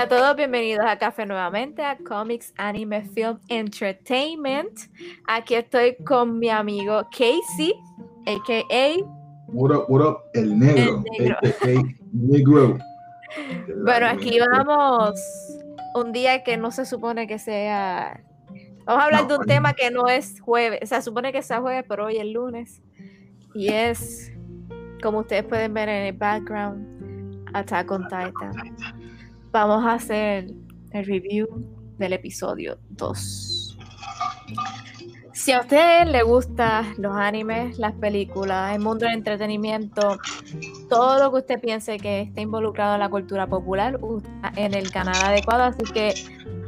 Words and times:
Hola 0.00 0.16
a 0.16 0.18
todos, 0.18 0.36
bienvenidos 0.36 0.86
a 0.88 0.96
Café 0.96 1.26
nuevamente 1.26 1.84
a 1.84 1.98
Comics 1.98 2.54
Anime 2.56 3.02
Film 3.02 3.38
Entertainment. 3.48 4.70
Aquí 5.28 5.56
estoy 5.56 5.94
con 6.06 6.38
mi 6.38 6.48
amigo 6.48 7.02
Casey, 7.10 7.74
a.k.a. 8.26 9.04
What 9.48 9.76
up, 9.76 9.84
what 9.90 10.00
up, 10.00 10.16
el 10.32 10.58
negro, 10.58 11.04
El 11.18 11.24
negro. 11.26 11.36
a.k.a. 11.42 11.82
negro. 12.14 12.78
Bueno, 13.84 14.06
aquí 14.06 14.38
vamos 14.40 15.20
un 15.94 16.12
día 16.12 16.44
que 16.44 16.56
no 16.56 16.70
se 16.70 16.86
supone 16.86 17.26
que 17.26 17.38
sea... 17.38 18.22
Vamos 18.86 19.02
a 19.02 19.04
hablar 19.04 19.22
No, 19.24 19.28
de 19.28 19.34
un 19.34 19.40
hoy 19.42 19.46
tema 19.48 19.68
no. 19.68 19.74
que 19.74 19.90
no 19.90 20.08
es 20.08 20.40
jueves, 20.40 20.80
o 20.82 20.86
sea, 20.86 21.02
supone 21.02 21.30
que 21.30 21.42
sea 21.42 21.60
jueves, 21.60 21.84
pero 21.86 22.06
hoy 22.06 22.16
es 22.16 22.24
lunes. 22.24 22.80
Y 23.54 23.68
es, 23.68 24.32
como 25.02 25.18
ustedes 25.18 25.44
pueden 25.44 25.74
ver 25.74 25.90
en 25.90 26.06
el 26.06 26.12
background, 26.14 27.44
Attack 27.52 27.90
on 27.90 28.04
Titan. 28.04 28.99
Vamos 29.52 29.84
a 29.84 29.94
hacer 29.94 30.46
el 30.92 31.06
review 31.06 31.48
del 31.98 32.12
episodio 32.12 32.78
2. 32.90 33.76
Si 35.32 35.52
a 35.52 35.60
ustedes 35.60 36.08
les 36.08 36.22
gustan 36.22 36.94
los 36.98 37.16
animes, 37.16 37.78
las 37.78 37.94
películas, 37.94 38.74
el 38.74 38.80
mundo 38.80 39.06
del 39.06 39.14
entretenimiento, 39.14 40.18
todo 40.88 41.18
lo 41.18 41.32
que 41.32 41.38
usted 41.38 41.60
piense 41.60 41.98
que 41.98 42.22
esté 42.22 42.42
involucrado 42.42 42.94
en 42.94 43.00
la 43.00 43.08
cultura 43.08 43.48
popular, 43.48 43.98
usted 44.02 44.30
en 44.56 44.74
el 44.74 44.90
canal 44.92 45.16
adecuado. 45.16 45.64
Así 45.64 45.82
que 45.92 46.14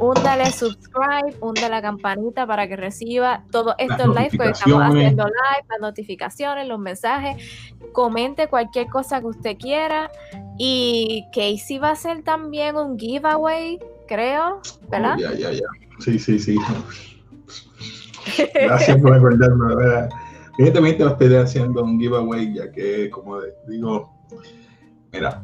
húndale 0.03 0.51
subscribe, 0.51 1.37
húndale 1.41 1.69
la 1.69 1.81
campanita 1.81 2.45
para 2.45 2.67
que 2.67 2.75
reciba 2.77 3.45
todos 3.53 3.75
estos 3.79 4.09
lives 4.09 4.33
que 4.33 4.51
estamos 4.51 4.83
haciendo 4.83 5.25
live, 5.25 5.67
las 5.69 5.81
notificaciones, 5.81 6.67
los 6.67 6.81
mensajes. 6.81 7.37
Comente 7.93 8.49
cualquier 8.49 8.89
cosa 8.89 9.21
que 9.21 9.27
usted 9.27 9.57
quiera. 9.57 10.11
Y 10.59 11.25
Casey 11.33 11.79
va 11.79 11.91
a 11.91 11.93
hacer 11.93 12.23
también 12.25 12.77
un 12.77 12.99
giveaway, 12.99 13.79
creo, 14.09 14.61
¿verdad? 14.91 15.15
Oh, 15.19 15.21
ya, 15.21 15.33
ya, 15.35 15.53
ya. 15.53 15.67
Sí, 16.01 16.19
sí, 16.19 16.39
sí. 16.41 16.59
Gracias 18.55 19.01
por 19.01 19.13
recordarme, 19.13 19.77
¿verdad? 19.77 20.09
Evidentemente 20.59 21.05
estoy 21.05 21.35
haciendo 21.37 21.85
un 21.85 22.01
giveaway, 22.01 22.53
ya 22.55 22.71
que, 22.73 23.09
como 23.09 23.39
digo, 23.69 24.13
mira, 25.13 25.43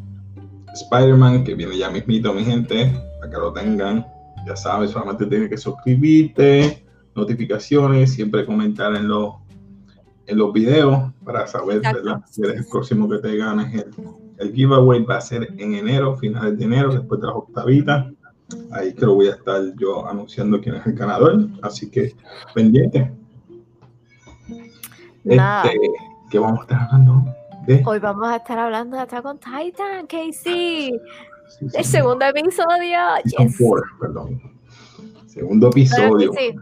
Spider-Man, 0.75 1.45
que 1.45 1.55
viene 1.55 1.79
ya 1.79 1.91
mismito, 1.91 2.35
mi 2.35 2.45
gente, 2.45 2.93
para 3.21 3.31
que 3.31 3.39
lo 3.39 3.53
tengan, 3.53 4.07
ya 4.49 4.57
sabes, 4.57 4.91
solamente 4.91 5.27
tienes 5.27 5.51
que 5.51 5.59
suscribirte, 5.59 6.85
notificaciones, 7.15 8.13
siempre 8.13 8.47
comentar 8.47 8.95
en 8.95 9.09
los, 9.09 9.35
en 10.27 10.39
los 10.39 10.53
videos 10.53 11.13
para 11.25 11.47
saber. 11.47 11.83
Si 12.31 12.43
eres 12.43 12.57
el 12.57 12.67
próximo 12.67 13.09
que 13.09 13.19
te 13.19 13.37
ganes 13.37 13.75
el, 13.75 13.93
el 14.39 14.55
giveaway 14.55 15.03
va 15.05 15.19
a 15.19 15.21
ser 15.21 15.49
en 15.59 15.75
enero, 15.75 16.17
finales 16.17 16.59
de 16.59 16.65
enero, 16.65 16.93
después 16.93 17.21
de 17.21 17.27
las 17.27 17.37
octavitas. 17.37 18.07
Ahí 18.73 18.95
que 18.95 19.05
lo 19.05 19.15
voy 19.15 19.29
a 19.29 19.33
estar 19.33 19.61
yo 19.77 20.09
anunciando 20.09 20.61
quién 20.61 20.77
es 20.77 20.87
el 20.87 20.95
ganador. 20.95 21.47
Así 21.61 21.91
que 21.91 22.15
pendiente. 22.55 23.13
Nada. 25.25 25.65
Este, 25.65 25.79
¿Qué 26.31 26.39
vamos 26.39 26.61
a 26.61 26.63
estar 26.63 26.83
hablando? 26.83 27.35
De, 27.67 27.83
Hoy 27.85 27.99
vamos 27.99 28.29
a 28.29 28.37
estar 28.37 28.59
hablando 28.59 28.97
de 28.97 29.03
Attack 29.03 29.25
on 29.27 29.39
Titan, 29.39 30.07
Casey. 30.07 30.99
Sí, 31.49 31.69
sí, 31.69 31.77
El 31.79 31.85
segundo 31.85 32.25
episodio. 32.27 32.99
Yes. 33.25 33.57
four, 33.57 33.83
perdón. 34.01 34.41
Segundo 35.27 35.69
episodio. 35.69 36.33
Casey, 36.33 36.55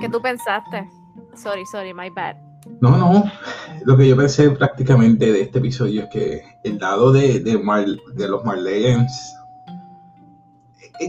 ¿Qué 0.00 0.08
tú 0.08 0.20
pensaste? 0.20 0.88
Sorry, 1.34 1.64
sorry, 1.66 1.92
my 1.92 2.08
bad. 2.10 2.36
No, 2.80 2.96
no. 2.96 3.24
Lo 3.84 3.96
que 3.96 4.08
yo 4.08 4.16
pensé 4.16 4.50
prácticamente 4.50 5.30
de 5.32 5.42
este 5.42 5.58
episodio 5.58 6.02
es 6.04 6.08
que 6.10 6.42
el 6.64 6.78
lado 6.78 7.12
de, 7.12 7.40
de, 7.40 7.58
Mar- 7.58 7.84
de 8.14 8.28
los 8.28 8.44
Marleyans. 8.44 9.12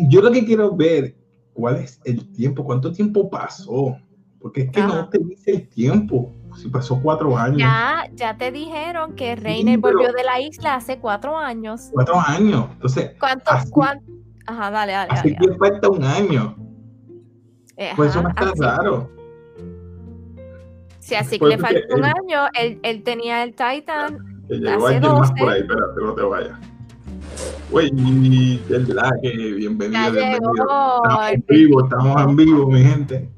Yo 0.10 0.22
lo 0.22 0.31
que 0.31 0.46
quiero 0.46 0.76
ver, 0.76 1.16
¿cuál 1.54 1.78
es 1.78 2.00
el 2.04 2.31
tiempo? 2.34 2.64
¿Cuánto 2.66 2.92
tiempo 2.92 3.30
pasó? 3.30 3.98
Porque 4.40 4.62
es 4.64 4.72
que 4.72 4.81
Ajá. 4.81 4.88
no 4.96 5.10
te 5.10 5.20
dice 5.20 5.52
el 5.52 5.70
tiempo. 5.70 6.34
Si 6.57 6.69
pasó 6.69 7.00
cuatro 7.01 7.38
años. 7.38 7.57
Ya, 7.59 8.09
ya 8.13 8.35
te 8.38 8.51
dijeron 8.51 9.16
que 9.16 9.35
Reiner 9.35 9.79
pero- 9.79 9.97
volvió 9.97 10.12
de 10.13 10.23
la 10.23 10.40
isla 10.41 10.75
hace 10.75 10.97
cuatro 11.00 11.38
años. 11.38 11.90
Cuatro 11.94 12.19
años. 12.19 12.68
Entonces, 12.73 13.12
¿Cuánto? 13.19 13.51
Así- 13.51 13.69
cuán- 13.69 14.01
Ajá, 14.47 14.72
dale, 14.72 14.94
dale. 14.94 15.09
así 15.12 15.34
dale, 15.34 15.47
que 15.47 15.57
falta 15.57 15.90
un 15.90 16.03
año. 16.03 16.56
dale. 17.75 17.94
Pues 17.95 18.09
eso 18.09 18.19
Ajá, 18.19 18.23
no 18.23 18.29
está 18.29 18.50
así- 18.50 18.62
raro. 18.62 19.12
Sí, 21.00 21.16
así 21.16 21.31
que 21.35 21.40
Pues 21.40 21.56
le 21.56 21.57
falta 21.62 21.79
un 21.95 22.03
él- 22.06 22.06
año. 22.06 22.47
Él, 22.59 22.79
él 22.84 23.03
tenía 23.03 23.44
el 23.44 23.51
Titan. 23.51 24.18
Que 24.47 24.56
llegó 24.56 24.88
Hace 24.88 24.95
alguien 24.95 25.13
más 25.13 25.29
12. 25.29 25.34
por 25.44 25.50
ahí, 25.53 25.62
espérate, 25.62 26.01
no 26.01 26.13
te 26.13 26.22
vayas. 26.24 26.59
Güey, 27.69 27.91
el 27.91 28.85
verdad 28.85 29.09
que 29.22 29.29
bienvenido, 29.29 30.01
Ya 30.01 30.09
bienvenido. 30.09 30.53
llegó. 30.53 31.03
Estamos 31.03 31.29
en 31.31 31.45
vivo, 31.47 31.84
estamos 31.84 32.22
en 32.22 32.35
vivo, 32.35 32.68
mi 32.72 32.84
gente. 32.84 33.29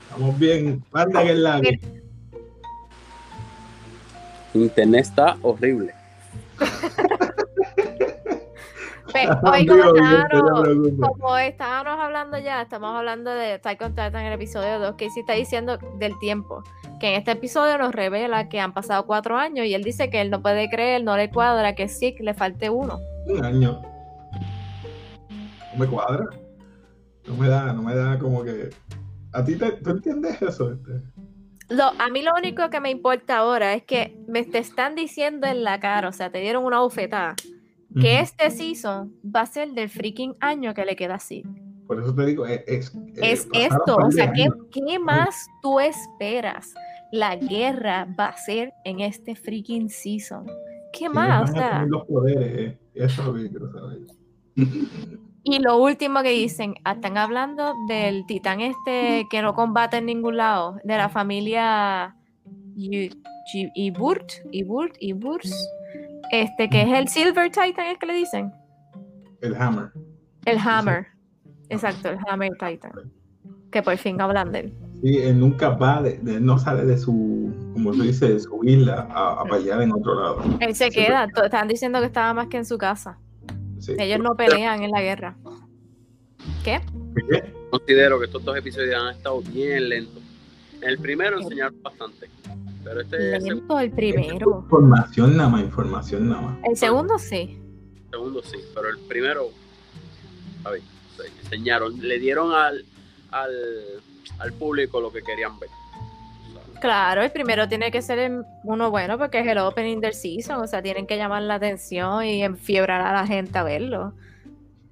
Estamos 0.00 0.38
bien. 0.38 0.84
Manda 0.92 1.22
que 1.22 1.30
el 1.30 1.42
lado. 1.42 1.62
Mira. 1.62 1.78
Internet 4.54 5.00
está 5.00 5.36
horrible. 5.42 5.94
Como 9.12 9.54
estábamos, 9.54 10.60
preocupes. 10.62 11.18
como 11.18 11.38
estábamos 11.38 12.00
hablando 12.00 12.38
ya, 12.38 12.62
estamos 12.62 12.94
hablando 12.94 13.30
de 13.30 13.52
Attack 13.54 13.80
on 13.82 13.90
Titan 13.90 14.16
en 14.16 14.26
el 14.26 14.32
episodio 14.34 14.78
2, 14.78 14.94
que 14.96 15.10
sí 15.10 15.20
está 15.20 15.34
diciendo 15.34 15.78
del 15.98 16.18
tiempo, 16.18 16.62
que 17.00 17.08
en 17.08 17.14
este 17.14 17.32
episodio 17.32 17.78
nos 17.78 17.94
revela 17.94 18.48
que 18.48 18.60
han 18.60 18.72
pasado 18.72 19.06
cuatro 19.06 19.36
años 19.36 19.66
y 19.66 19.74
él 19.74 19.82
dice 19.82 20.10
que 20.10 20.20
él 20.20 20.30
no 20.30 20.42
puede 20.42 20.68
creer, 20.70 21.02
no 21.02 21.16
le 21.16 21.30
cuadra, 21.30 21.74
que 21.74 21.88
sí, 21.88 22.14
que 22.14 22.22
le 22.22 22.34
falte 22.34 22.70
uno. 22.70 22.98
Un 23.26 23.44
año. 23.44 23.82
No 25.72 25.78
me 25.78 25.86
cuadra. 25.86 26.26
No 27.26 27.36
me 27.36 27.48
da, 27.48 27.72
no 27.72 27.82
me 27.82 27.94
da 27.94 28.18
como 28.18 28.42
que. 28.42 28.70
¿A 29.32 29.44
ti 29.44 29.56
te, 29.56 29.72
tú 29.72 29.90
entiendes 29.90 30.42
eso? 30.42 30.72
Este? 30.72 31.00
Lo, 31.68 31.84
a 31.98 32.08
mí 32.10 32.22
lo 32.22 32.32
único 32.36 32.68
que 32.70 32.80
me 32.80 32.90
importa 32.90 33.38
ahora 33.38 33.74
es 33.74 33.84
que 33.84 34.16
me 34.28 34.44
te 34.44 34.58
están 34.58 34.94
diciendo 34.94 35.46
en 35.46 35.64
la 35.64 35.80
cara, 35.80 36.08
o 36.08 36.12
sea, 36.12 36.30
te 36.30 36.38
dieron 36.38 36.64
una 36.64 36.80
bofetada, 36.80 37.34
que 38.00 38.14
Ujú. 38.14 38.22
este 38.22 38.50
season 38.50 39.14
va 39.24 39.42
a 39.42 39.46
ser 39.46 39.70
del 39.72 39.88
freaking 39.88 40.34
año 40.40 40.74
que 40.74 40.84
le 40.84 40.96
queda 40.96 41.14
así. 41.14 41.44
Por 41.86 42.00
eso 42.00 42.14
te 42.14 42.26
digo, 42.26 42.46
es. 42.46 42.62
Es, 42.66 42.94
eh, 42.94 43.20
es 43.22 43.48
esto, 43.52 43.96
o 43.96 44.10
sea, 44.10 44.32
¿qué, 44.32 44.48
qué 44.70 44.98
más 44.98 45.46
tú 45.60 45.78
esperas? 45.78 46.72
La 47.12 47.36
guerra 47.36 48.06
va 48.18 48.28
a 48.28 48.36
ser 48.36 48.72
en 48.84 49.00
este 49.00 49.34
freaking 49.34 49.90
season. 49.90 50.46
¿Qué 50.92 51.00
¿Quiénes 51.00 51.14
más? 51.14 51.50
O 51.50 51.54
sea, 51.54 51.84
los 51.84 52.06
poderes? 52.06 52.72
eh? 52.72 52.78
Eso 52.94 53.22
es 53.22 53.28
lo 53.28 53.34
que 53.34 53.48
quiero 53.50 53.72
saber. 53.72 53.98
Y 55.44 55.58
lo 55.58 55.76
último 55.78 56.22
que 56.22 56.30
dicen, 56.30 56.74
ah, 56.84 56.92
están 56.92 57.16
hablando 57.18 57.72
del 57.88 58.24
titán 58.26 58.60
este 58.60 59.26
que 59.30 59.42
no 59.42 59.54
combate 59.54 59.96
en 59.98 60.06
ningún 60.06 60.36
lado, 60.36 60.76
de 60.84 60.96
la 60.96 61.08
familia 61.08 62.14
Iburt, 63.74 64.32
Iburt, 64.50 64.94
Iburs, 65.00 65.52
este 66.30 66.68
que 66.70 66.82
es 66.82 66.88
el 66.92 67.08
Silver 67.08 67.50
Titan, 67.50 67.86
es 67.86 67.98
que 67.98 68.06
le 68.06 68.14
dicen, 68.14 68.52
El 69.40 69.54
Hammer. 69.56 69.90
el 70.46 70.58
Hammer, 70.58 71.06
exacto, 71.68 72.08
el 72.10 72.18
Hammer 72.28 72.52
Titan, 72.52 72.92
que 73.70 73.82
por 73.82 73.96
fin 73.96 74.20
hablan 74.20 74.52
de 74.52 74.60
él. 74.60 74.74
Sí, 75.02 75.18
él 75.18 75.40
nunca 75.40 75.70
va, 75.70 76.00
de, 76.00 76.18
no 76.40 76.58
sale 76.58 76.84
de 76.84 76.96
su, 76.96 77.52
como 77.72 77.92
se 77.92 78.02
dice, 78.04 78.28
de 78.34 78.40
su 78.40 78.62
isla 78.64 79.08
a, 79.10 79.40
a 79.40 79.44
pelear 79.44 79.82
en 79.82 79.92
otro 79.92 80.14
lado. 80.14 80.42
Él 80.60 80.74
se 80.76 80.90
Siempre- 80.90 81.06
queda, 81.06 81.26
están 81.44 81.66
diciendo 81.66 81.98
que 81.98 82.06
estaba 82.06 82.32
más 82.34 82.46
que 82.46 82.58
en 82.58 82.64
su 82.64 82.78
casa. 82.78 83.18
Sí. 83.82 83.94
Ellos 83.98 84.20
no 84.20 84.36
pelean 84.36 84.82
en 84.82 84.92
la 84.92 85.02
guerra. 85.02 85.36
¿Qué? 86.64 86.80
¿Qué? 87.28 87.52
Considero 87.70 88.18
que 88.20 88.26
estos 88.26 88.44
dos 88.44 88.56
episodios 88.56 88.94
han 88.94 89.16
estado 89.16 89.40
bien 89.42 89.88
lentos. 89.88 90.22
En 90.80 90.88
el 90.88 90.98
primero 90.98 91.40
enseñaron 91.40 91.82
bastante, 91.82 92.28
pero 92.84 93.00
este 93.00 93.36
el 93.36 93.42
Lento 93.42 93.78
el 93.80 93.90
primero. 93.90 94.60
Información 94.64 95.36
nada 95.36 95.48
más, 95.48 95.62
información 95.62 96.28
nada 96.28 96.42
más. 96.42 96.58
El 96.64 96.76
segundo 96.76 97.18
sí. 97.18 97.58
segundo 98.10 98.40
sí, 98.42 98.58
pero 98.74 98.88
el 98.88 98.98
primero, 99.00 99.48
a 100.64 100.70
ver, 100.70 100.82
enseñaron, 101.42 102.00
le 102.00 102.18
dieron 102.18 102.52
al, 102.52 102.84
al, 103.30 103.50
al 104.38 104.52
público 104.52 105.00
lo 105.00 105.12
que 105.12 105.22
querían 105.22 105.58
ver. 105.58 105.70
Claro, 106.82 107.22
el 107.22 107.30
primero 107.30 107.68
tiene 107.68 107.92
que 107.92 108.02
ser 108.02 108.18
el- 108.18 108.44
uno 108.64 108.90
bueno 108.90 109.16
porque 109.16 109.38
es 109.38 109.46
el 109.46 109.58
opening 109.58 110.00
del 110.00 110.14
season. 110.14 110.60
O 110.60 110.66
sea, 110.66 110.82
tienen 110.82 111.06
que 111.06 111.16
llamar 111.16 111.40
la 111.42 111.54
atención 111.54 112.24
y 112.24 112.42
enfiebrar 112.42 113.00
a 113.02 113.12
la 113.12 113.24
gente 113.24 113.56
a 113.56 113.62
verlo. 113.62 114.12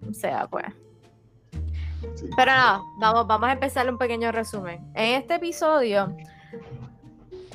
O 0.08 0.14
sea, 0.14 0.46
pues. 0.46 0.66
Sí. 2.14 2.30
Pero 2.36 2.52
nada, 2.52 2.80
vamos, 3.00 3.26
vamos 3.26 3.48
a 3.48 3.52
empezar 3.54 3.90
un 3.90 3.98
pequeño 3.98 4.30
resumen. 4.30 4.80
En 4.94 5.16
este 5.20 5.34
episodio, 5.34 6.16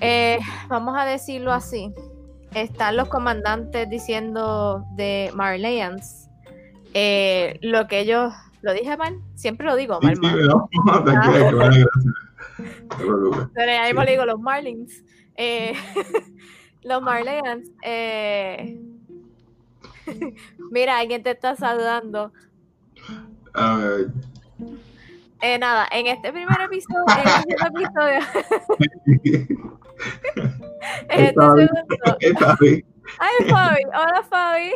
eh, 0.02 0.40
vamos 0.68 0.98
a 0.98 1.06
decirlo 1.06 1.54
así, 1.54 1.94
están 2.54 2.98
los 2.98 3.08
comandantes 3.08 3.90
diciendo 3.90 4.84
de 4.98 5.32
Marleyans 5.34 6.30
eh, 6.94 7.58
lo 7.62 7.88
que 7.88 8.02
ellos, 8.02 8.34
lo 8.62 8.74
dije 8.74 8.98
mal, 8.98 9.16
siempre 9.36 9.66
lo 9.66 9.78
digo 9.78 9.98
Sí, 10.02 10.08
mal, 10.08 10.16
sí, 10.18 10.28
no. 10.50 10.70
No. 11.06 12.25
Pero 13.54 13.72
ahí 13.72 13.94
le 13.94 14.12
digo 14.12 14.26
los 14.26 14.40
Marlins. 14.40 15.04
Eh, 15.36 15.74
los 16.84 17.02
Marleyans, 17.02 17.70
eh, 17.84 18.80
Mira, 20.72 21.00
alguien 21.00 21.24
te 21.24 21.32
está 21.32 21.56
saludando. 21.56 22.32
A 23.54 23.78
ver, 23.78 24.08
Eh, 25.42 25.60
nada, 25.60 25.88
en 25.92 26.08
este 26.08 26.32
primer 26.32 26.60
episodio, 26.62 27.04
en 27.10 27.28
este 27.28 27.68
episodio, 27.68 28.20
en 31.10 31.26
este 31.26 31.34
segundo. 31.34 32.18
Ay, 33.20 33.50
Fabi. 33.50 33.82
Hola, 33.86 34.24
Fabi. 34.30 34.72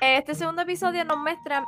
Este 0.00 0.34
segundo 0.36 0.62
episodio 0.62 1.04
nos 1.04 1.18
muestra, 1.18 1.64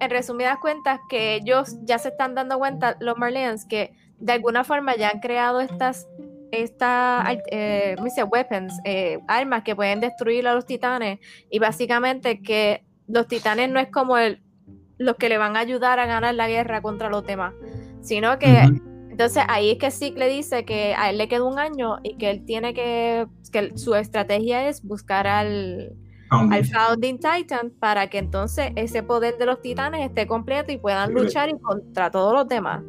en 0.00 0.10
resumidas 0.10 0.58
cuentas, 0.58 1.00
que 1.10 1.34
ellos 1.34 1.76
ya 1.82 1.98
se 1.98 2.08
están 2.08 2.34
dando 2.34 2.58
cuenta, 2.58 2.96
los 3.00 3.18
Marleyans, 3.18 3.66
que 3.66 3.94
de 4.24 4.32
alguna 4.32 4.64
forma 4.64 4.96
ya 4.96 5.10
han 5.10 5.20
creado 5.20 5.60
estas, 5.60 6.08
esta, 6.50 7.26
eh, 7.50 7.94
weapons, 8.26 8.72
eh, 8.84 9.18
armas 9.28 9.64
que 9.64 9.76
pueden 9.76 10.00
destruir 10.00 10.48
a 10.48 10.54
los 10.54 10.64
titanes. 10.64 11.18
Y 11.50 11.58
básicamente 11.58 12.40
que 12.40 12.86
los 13.06 13.28
titanes 13.28 13.68
no 13.68 13.78
es 13.78 13.90
como 13.90 14.16
el, 14.16 14.40
los 14.96 15.16
que 15.16 15.28
le 15.28 15.36
van 15.36 15.58
a 15.58 15.60
ayudar 15.60 15.98
a 15.98 16.06
ganar 16.06 16.34
la 16.34 16.48
guerra 16.48 16.80
contra 16.80 17.10
los 17.10 17.26
demás, 17.26 17.52
sino 18.00 18.38
que 18.38 18.62
entonces 19.10 19.44
ahí 19.46 19.72
es 19.72 19.78
que 19.78 19.90
Zeke 19.90 20.18
le 20.18 20.28
dice 20.28 20.64
que 20.64 20.94
a 20.96 21.10
él 21.10 21.18
le 21.18 21.28
queda 21.28 21.44
un 21.44 21.58
año 21.58 21.98
y 22.02 22.16
que 22.16 22.30
él 22.30 22.46
tiene 22.46 22.72
que, 22.72 23.26
que 23.52 23.76
su 23.76 23.94
estrategia 23.94 24.68
es 24.68 24.82
buscar 24.82 25.26
al, 25.26 25.92
Founding. 26.30 26.52
al 26.52 26.64
Founding 26.64 27.18
Titan 27.18 27.72
para 27.78 28.08
que 28.08 28.16
entonces 28.16 28.72
ese 28.74 29.02
poder 29.02 29.36
de 29.36 29.44
los 29.44 29.60
titanes 29.60 30.06
esté 30.06 30.26
completo 30.26 30.72
y 30.72 30.78
puedan 30.78 31.12
luchar 31.12 31.50
y 31.50 31.58
contra 31.60 32.10
todos 32.10 32.32
los 32.32 32.48
demás. 32.48 32.82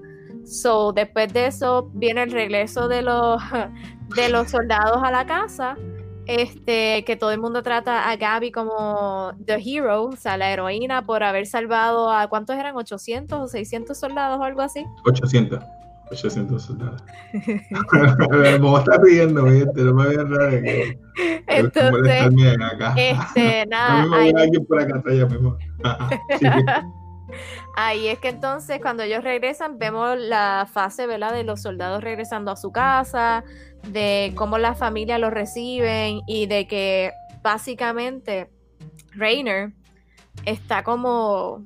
So, 0.45 0.93
después 0.93 1.33
de 1.33 1.47
eso 1.47 1.89
viene 1.93 2.23
el 2.23 2.31
regreso 2.31 2.87
de 2.87 3.01
los, 3.01 3.41
de 4.15 4.29
los 4.29 4.49
soldados 4.49 5.01
a 5.03 5.11
la 5.11 5.25
casa. 5.25 5.75
Este, 6.27 7.03
que 7.05 7.15
todo 7.15 7.29
el 7.29 7.39
mundo 7.39 7.61
trata 7.61 8.09
a 8.09 8.15
Gaby 8.15 8.51
como 8.51 9.33
the 9.45 9.61
hero, 9.63 10.05
o 10.05 10.15
sea, 10.15 10.37
la 10.37 10.51
heroína 10.51 11.05
por 11.05 11.21
haber 11.21 11.45
salvado 11.45 12.11
a 12.11 12.27
¿cuántos 12.27 12.55
eran? 12.57 12.73
¿800 12.73 13.33
o 13.33 13.47
600 13.47 13.95
soldados 13.95 14.39
o 14.39 14.43
algo 14.43 14.61
así? 14.61 14.83
800. 15.05 15.63
800 16.11 16.61
soldados. 16.61 17.03
Como 18.59 18.79
está 18.79 18.99
pidiendo, 19.01 19.43
¿viste? 19.43 19.81
No 19.81 19.93
me 19.93 20.05
voy 20.05 20.15
a 20.15 20.49
que 20.49 20.61
que 20.61 21.41
Entonces, 21.47 22.57
acá. 22.61 22.95
este, 22.97 23.65
nada, 23.69 24.05
ahí, 24.15 24.33
por 24.67 24.81
acá 24.81 25.01
mismo. 25.05 25.57
Sí. 26.39 26.47
Ahí 27.75 28.07
es 28.07 28.19
que 28.19 28.29
entonces 28.29 28.79
cuando 28.81 29.03
ellos 29.03 29.23
regresan 29.23 29.77
vemos 29.77 30.17
la 30.17 30.67
fase, 30.71 31.07
¿verdad? 31.07 31.33
De 31.33 31.43
los 31.43 31.61
soldados 31.61 32.03
regresando 32.03 32.51
a 32.51 32.55
su 32.55 32.71
casa, 32.71 33.43
de 33.87 34.33
cómo 34.35 34.57
las 34.57 34.77
familias 34.79 35.19
los 35.19 35.31
reciben 35.31 36.21
y 36.27 36.47
de 36.47 36.67
que 36.67 37.11
básicamente 37.43 38.49
Rainer 39.11 39.71
está 40.45 40.83
como, 40.83 41.63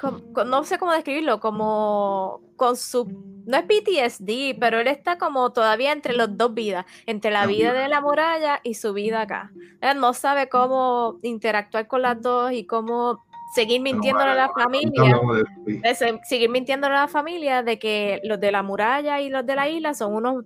com- 0.00 0.20
com- 0.32 0.48
no 0.48 0.64
sé 0.64 0.78
cómo 0.78 0.92
describirlo, 0.92 1.40
como 1.40 2.40
con 2.56 2.76
su, 2.76 3.06
no 3.46 3.56
es 3.56 3.64
PTSD, 3.64 4.58
pero 4.58 4.80
él 4.80 4.86
está 4.88 5.18
como 5.18 5.50
todavía 5.50 5.92
entre 5.92 6.14
las 6.14 6.36
dos 6.36 6.52
vidas, 6.54 6.86
entre 7.06 7.30
la 7.30 7.40
La 7.42 7.46
vida 7.46 7.72
vida. 7.72 7.82
de 7.82 7.88
la 7.88 8.00
muralla 8.00 8.60
y 8.62 8.74
su 8.74 8.92
vida 8.92 9.22
acá. 9.22 9.50
Él 9.80 9.98
no 10.00 10.12
sabe 10.14 10.48
cómo 10.48 11.18
interactuar 11.22 11.86
con 11.86 12.02
las 12.02 12.20
dos 12.20 12.52
y 12.52 12.66
cómo 12.66 13.22
seguir 13.54 13.80
mintiéndole 13.80 14.30
a 14.30 14.34
la 14.34 14.48
familia. 14.48 15.20
De 15.66 16.18
seguir 16.24 16.50
mintiéndole 16.50 16.94
a 16.94 17.00
la 17.02 17.08
familia 17.08 17.62
de 17.62 17.78
que 17.78 18.20
los 18.24 18.40
de 18.40 18.52
la 18.52 18.62
muralla 18.62 19.20
y 19.20 19.28
los 19.28 19.44
de 19.44 19.54
la 19.54 19.68
isla 19.68 19.94
son 19.94 20.14
unos 20.14 20.44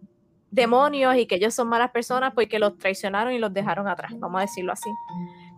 demonios 0.50 1.16
y 1.16 1.26
que 1.26 1.34
ellos 1.34 1.52
son 1.52 1.68
malas 1.68 1.90
personas 1.90 2.32
porque 2.32 2.58
los 2.58 2.78
traicionaron 2.78 3.32
y 3.32 3.38
los 3.38 3.52
dejaron 3.52 3.88
atrás, 3.88 4.12
vamos 4.18 4.38
a 4.38 4.42
decirlo 4.42 4.72
así. 4.72 4.90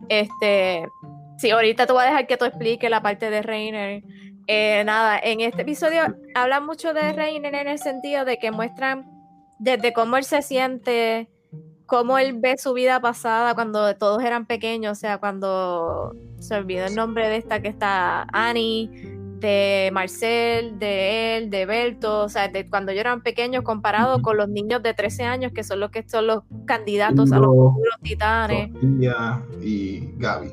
Este, 0.08 0.88
sí, 1.36 1.50
ahorita 1.50 1.86
te 1.86 1.92
voy 1.92 2.02
a 2.02 2.06
dejar 2.06 2.26
que 2.26 2.36
tú 2.36 2.46
expliques 2.46 2.90
la 2.90 3.02
parte 3.02 3.28
de 3.28 3.42
Reiner. 3.42 4.02
Eh, 4.46 4.82
nada, 4.84 5.18
en 5.22 5.40
este 5.40 5.62
episodio 5.62 6.02
hablan 6.34 6.64
mucho 6.64 6.94
de 6.94 7.12
Reiner 7.12 7.54
en 7.54 7.68
el 7.68 7.78
sentido 7.78 8.24
de 8.24 8.38
que 8.38 8.50
muestran 8.50 9.04
desde 9.58 9.92
cómo 9.92 10.16
él 10.16 10.24
se 10.24 10.40
siente, 10.42 11.28
cómo 11.86 12.18
él 12.18 12.34
ve 12.38 12.56
su 12.58 12.72
vida 12.72 13.00
pasada 13.00 13.54
cuando 13.54 13.94
todos 13.96 14.22
eran 14.22 14.46
pequeños, 14.46 14.98
o 14.98 15.00
sea, 15.00 15.18
cuando 15.18 16.14
se 16.38 16.54
olvidó 16.54 16.86
el 16.86 16.94
nombre 16.94 17.28
de 17.28 17.36
esta 17.36 17.62
que 17.62 17.68
está 17.68 18.26
Annie, 18.32 18.90
de 19.40 19.90
Marcel, 19.92 20.78
de 20.78 21.36
él, 21.36 21.50
de 21.50 21.66
Berto, 21.66 22.24
o 22.24 22.28
sea, 22.28 22.48
de 22.48 22.68
cuando 22.68 22.92
ellos 22.92 23.02
eran 23.02 23.22
pequeños 23.22 23.62
comparado 23.62 24.22
con 24.22 24.36
los 24.36 24.48
niños 24.48 24.82
de 24.82 24.94
13 24.94 25.24
años 25.24 25.52
que 25.52 25.62
son 25.62 25.80
los 25.80 25.90
que 25.90 26.08
son 26.08 26.26
los 26.26 26.42
candidatos 26.64 27.32
a 27.32 27.38
los 27.38 27.48
futuros 27.48 27.96
titanes. 28.02 28.72
Sofía 28.72 29.42
y 29.62 30.10
Gaby. 30.16 30.50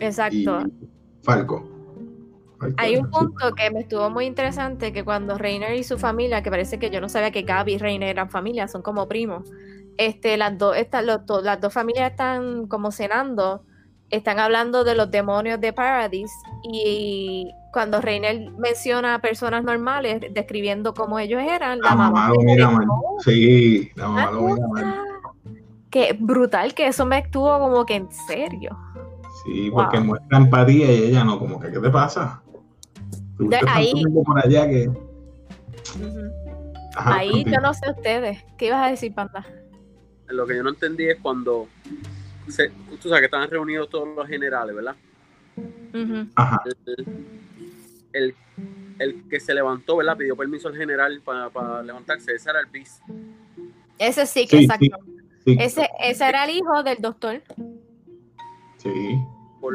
Exacto. 0.00 0.62
Y 0.66 0.88
Falco. 1.22 1.79
Hay 2.76 2.96
un 2.96 3.10
punto 3.10 3.52
que 3.54 3.70
me 3.70 3.80
estuvo 3.80 4.10
muy 4.10 4.26
interesante 4.26 4.92
que 4.92 5.04
cuando 5.04 5.36
Reiner 5.38 5.74
y 5.74 5.84
su 5.84 5.98
familia, 5.98 6.42
que 6.42 6.50
parece 6.50 6.78
que 6.78 6.90
yo 6.90 7.00
no 7.00 7.08
sabía 7.08 7.30
que 7.30 7.42
Gaby 7.42 7.74
y 7.74 7.78
Reiner 7.78 8.08
eran 8.10 8.30
familia, 8.30 8.68
son 8.68 8.82
como 8.82 9.08
primos. 9.08 9.50
Este, 9.96 10.36
las 10.36 10.56
dos, 10.56 10.76
estas, 10.76 11.04
los 11.04 11.26
to- 11.26 11.42
las 11.42 11.60
dos 11.60 11.72
familias 11.72 12.10
están 12.10 12.66
como 12.68 12.90
cenando, 12.92 13.64
están 14.10 14.38
hablando 14.38 14.82
de 14.84 14.94
los 14.94 15.10
demonios 15.10 15.60
de 15.60 15.72
Paradise 15.72 16.32
y 16.62 17.50
cuando 17.72 18.00
Reiner 18.00 18.50
menciona 18.58 19.14
a 19.14 19.18
personas 19.20 19.62
normales 19.62 20.20
describiendo 20.32 20.94
cómo 20.94 21.18
ellos 21.18 21.40
eran, 21.42 21.80
la, 21.80 21.90
La 21.90 21.94
mamá 21.96 22.28
lo 22.28 22.40
mira 22.40 22.66
dijo, 22.68 22.72
mal. 22.78 22.86
"Oh, 22.90 23.18
Sí, 23.24 23.90
la 23.94 24.08
mamá 24.08 24.30
lo 24.32 24.42
mira 24.42 24.66
mal. 24.68 24.82
cosa". 24.82 24.96
Qué 25.90 26.16
brutal 26.18 26.74
que 26.74 26.86
eso 26.86 27.04
me 27.04 27.18
estuvo 27.18 27.58
como 27.58 27.84
que 27.84 27.94
en 27.96 28.10
serio. 28.26 28.76
Sí, 29.44 29.70
porque 29.70 29.96
Wow. 29.98 30.06
muestra 30.06 30.38
empatía 30.38 30.92
y 30.92 31.02
ella 31.04 31.24
no, 31.24 31.38
como 31.38 31.58
que, 31.58 31.70
¿qué 31.70 31.78
te 31.78 31.90
pasa? 31.90 32.42
Ahí- 33.68 34.04
por 34.24 34.38
allá 34.44 34.68
que. 34.68 34.90
Ajá, 36.96 37.16
Ahí 37.18 37.30
continúa. 37.30 37.54
yo 37.54 37.60
no 37.60 37.74
sé 37.74 37.90
ustedes. 37.90 38.44
¿Qué 38.58 38.66
ibas 38.66 38.86
a 38.86 38.90
decir, 38.90 39.14
Panda? 39.14 39.46
Lo 40.28 40.46
que 40.46 40.56
yo 40.56 40.62
no 40.62 40.70
entendí 40.70 41.08
es 41.08 41.18
cuando. 41.20 41.68
Se, 42.48 42.68
tú 43.00 43.08
sabes 43.08 43.20
que 43.20 43.24
estaban 43.26 43.48
reunidos 43.48 43.88
todos 43.88 44.08
los 44.16 44.26
generales, 44.26 44.74
¿verdad? 44.74 44.96
Ajá, 46.34 46.60
El, 46.64 47.04
el, 48.12 48.34
el 48.98 49.28
que 49.28 49.38
se 49.40 49.54
levantó, 49.54 49.96
¿verdad? 49.96 50.16
Pidió 50.16 50.36
permiso 50.36 50.68
al 50.68 50.76
general 50.76 51.20
para, 51.24 51.48
para 51.50 51.82
levantarse. 51.82 52.32
Ese 52.34 52.50
era 52.50 52.60
el 52.60 52.66
bis. 52.66 53.00
Ese 53.98 54.26
sí, 54.26 54.46
que 54.46 54.58
Sí, 54.58 54.64
exacto. 54.64 54.96
sí. 55.44 55.56
Ese, 55.60 55.88
ese 56.00 56.28
era 56.28 56.44
el 56.44 56.56
hijo 56.56 56.82
del 56.82 56.98
doctor, 57.00 57.42
sí. 58.78 59.18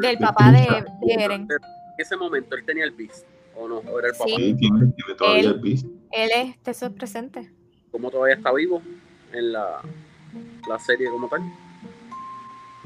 Del 0.02 0.18
papá 0.18 0.50
de, 0.52 0.84
de 1.06 1.14
Eren. 1.24 1.42
En 1.42 1.58
ese 1.98 2.16
momento 2.16 2.56
él 2.56 2.64
tenía 2.64 2.84
el 2.84 2.90
bis. 2.90 3.24
¿O 3.58 3.68
no? 3.68 3.76
¿O 3.78 3.98
era 3.98 4.08
el 4.08 4.14
papá? 4.14 4.24
Sí. 4.36 4.54
Tiene, 4.54 4.78
tiene 4.92 5.14
todavía 5.16 5.40
Él- 5.40 5.46
el 5.54 5.60
bis. 5.60 5.84
Él 6.12 6.30
es 6.34 6.58
tesoro 6.62 6.94
presente. 6.94 7.50
¿Cómo 7.90 8.10
todavía 8.10 8.34
está 8.36 8.52
vivo 8.52 8.82
en 9.32 9.52
la, 9.52 9.80
la 10.68 10.78
serie 10.78 11.08
como 11.10 11.28
tal? 11.28 11.40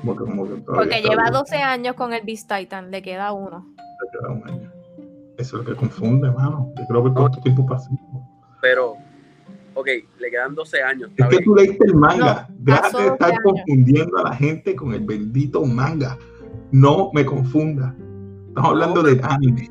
Como 0.00 0.16
que, 0.16 0.24
como 0.24 0.46
que 0.48 0.54
Porque 0.62 1.00
lleva 1.02 1.24
vivo, 1.24 1.38
12 1.38 1.56
años 1.56 1.94
con 1.94 2.12
el 2.12 2.22
Beast 2.24 2.50
Titan, 2.50 2.90
le 2.90 3.02
queda 3.02 3.32
uno. 3.32 3.66
le 3.76 4.10
queda 4.18 4.30
un 4.32 4.48
año. 4.48 4.72
Eso 5.36 5.58
es 5.60 5.64
lo 5.64 5.70
que 5.70 5.76
confunde, 5.76 6.30
mano. 6.30 6.72
Yo 6.78 6.86
creo 6.86 7.04
que 7.04 7.12
cuánto 7.12 7.40
tiempo 7.40 7.66
pasó. 7.66 7.90
Pero, 8.62 8.94
ok, 9.74 9.88
le 10.18 10.30
quedan 10.30 10.54
12 10.54 10.82
años. 10.82 11.10
Es 11.16 11.26
que 11.26 11.42
tú 11.42 11.54
leíste 11.54 11.86
el 11.86 11.94
manga. 11.94 12.46
No, 12.48 12.54
Deja 12.58 12.86
de 12.86 12.92
12 12.92 13.06
estar 13.06 13.30
años. 13.30 13.40
confundiendo 13.44 14.18
a 14.18 14.22
la 14.24 14.34
gente 14.36 14.74
con 14.76 14.94
el 14.94 15.00
bendito 15.04 15.64
manga. 15.64 16.16
No 16.72 17.10
me 17.12 17.24
confunda. 17.26 17.94
Estamos 18.48 18.70
hablando 18.70 19.02
del 19.02 19.20
anime. 19.24 19.68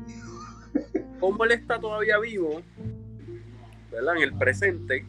¿Cómo 1.20 1.44
él 1.44 1.52
está 1.52 1.78
todavía 1.78 2.18
vivo? 2.18 2.62
¿Verdad? 3.92 4.16
En 4.16 4.22
el 4.22 4.34
presente. 4.34 5.04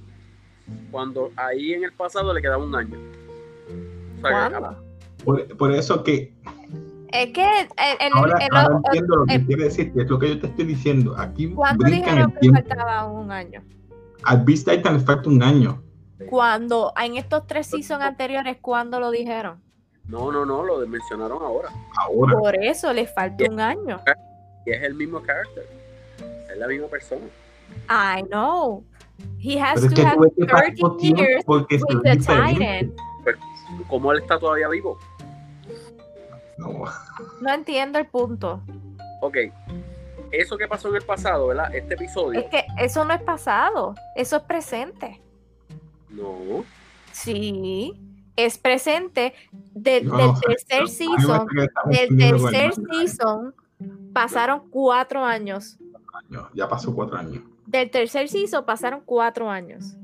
Cuando 0.91 1.31
ahí 1.35 1.73
en 1.73 1.83
el 1.83 1.93
pasado 1.93 2.33
le 2.33 2.41
quedaba 2.41 2.63
un 2.63 2.75
año. 2.75 2.97
O 2.97 4.21
sea, 4.21 4.49
que- 4.49 4.55
¿Cuándo? 4.55 4.83
Por, 5.23 5.57
por 5.57 5.71
eso 5.71 6.03
que 6.03 6.33
Es 7.13 7.31
que 7.33 7.43
el, 7.61 7.67
el- 7.99 8.13
ahora, 8.13 8.37
el- 8.39 8.55
ahora 8.55 8.67
el- 8.69 8.81
entiendo 8.85 9.15
lo 9.17 9.25
que 9.25 9.35
el- 9.35 9.45
quiere 9.45 9.63
decir, 9.65 9.93
que 9.93 10.01
es 10.01 10.09
lo 10.09 10.17
que 10.19 10.29
yo 10.29 10.39
te 10.39 10.47
estoy 10.47 10.65
diciendo. 10.65 11.15
Aquí 11.17 11.49
¿cuándo 11.53 11.85
dijeron 11.85 12.33
el 12.33 12.39
que 12.39 12.51
faltaba 12.51 13.05
un 13.05 13.31
año? 13.31 13.61
Al 14.23 14.43
Beast 14.43 14.67
Titan 14.69 14.93
le 14.97 14.99
falta 15.01 15.29
un 15.29 15.41
año. 15.43 15.81
Cuando 16.29 16.93
en 17.03 17.17
estos 17.17 17.45
tres 17.47 17.67
seasons 17.67 18.03
anteriores, 18.03 18.57
¿cuándo 18.61 18.99
lo 18.99 19.11
dijeron? 19.11 19.59
no, 20.07 20.29
no, 20.31 20.45
no, 20.45 20.63
lo 20.63 20.85
mencionaron 20.87 21.41
ahora. 21.41 21.69
Ahora. 21.97 22.37
Por 22.37 22.55
eso 22.55 22.91
le 22.91 23.07
falta 23.07 23.45
un 23.49 23.59
año. 23.61 24.01
Y 24.65 24.71
es 24.71 24.83
el 24.83 24.93
mismo 24.95 25.21
character. 25.21 25.65
La 26.61 26.67
misma 26.67 26.87
persona. 26.89 27.25
I 27.89 28.21
know. 28.29 28.83
He 29.39 29.57
has 29.59 29.81
Pero 29.81 29.95
to 29.95 30.01
have 30.05 30.15
tuve 30.17 30.29
que 30.35 30.45
30 30.45 30.55
pasó 30.79 30.95
tiempo 30.97 31.21
years 31.23 31.43
with 31.47 32.01
the. 32.03 32.17
Titan. 32.17 32.93
Pues, 33.23 33.35
¿Cómo 33.89 34.11
él 34.11 34.19
está 34.19 34.37
todavía 34.37 34.67
vivo? 34.69 34.99
No, 36.59 36.83
No 37.41 37.51
entiendo 37.51 37.97
el 37.97 38.05
punto. 38.05 38.61
Ok. 39.21 39.37
Eso 40.31 40.55
que 40.55 40.67
pasó 40.67 40.89
en 40.89 40.97
el 40.97 41.01
pasado, 41.01 41.47
¿verdad? 41.47 41.73
Este 41.73 41.95
episodio. 41.95 42.39
Es 42.41 42.45
que 42.51 42.63
eso 42.77 43.03
no 43.05 43.13
es 43.15 43.21
pasado, 43.23 43.95
eso 44.15 44.37
es 44.37 44.43
presente. 44.43 45.19
No. 46.09 46.63
Sí. 47.11 47.93
es 48.37 48.57
presente 48.59 49.33
de- 49.73 50.01
No, 50.01 50.15
del 50.17 50.33
tercer 50.41 50.81
no, 50.83 50.87
season. 50.87 51.47
Del 51.87 52.17
tercer 52.17 52.73
season 52.91 53.53
pasaron 54.13 54.69
cuatro 54.69 55.23
años. 55.25 55.77
Años, 56.13 56.47
Ya 56.53 56.67
pasó 56.67 56.93
cuatro 56.93 57.17
años. 57.17 57.43
Del 57.65 57.89
tercer 57.89 58.27
season 58.27 58.65
pasaron 58.65 59.01
cuatro 59.05 59.49
años. 59.49 59.95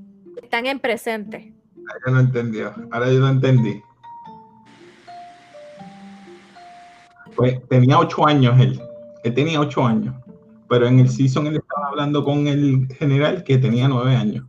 Están 0.41 0.65
en 0.65 0.79
presente. 0.79 1.53
Ahora 1.77 1.99
yo 2.05 2.11
no 2.11 2.19
entendí. 2.19 2.59
Ahora 2.91 3.11
yo 3.11 3.19
no 3.19 3.29
entendí. 3.29 3.81
Pues 7.35 7.67
tenía 7.67 7.99
ocho 7.99 8.27
años 8.27 8.59
él. 8.59 8.81
Él 9.23 9.33
tenía 9.33 9.59
ocho 9.59 9.85
años. 9.85 10.15
Pero 10.69 10.87
en 10.87 10.99
el 10.99 11.09
season 11.09 11.47
él 11.47 11.57
estaba 11.57 11.87
hablando 11.87 12.23
con 12.23 12.47
el 12.47 12.87
general 12.97 13.43
que 13.43 13.57
tenía 13.57 13.87
nueve 13.87 14.15
años. 14.15 14.45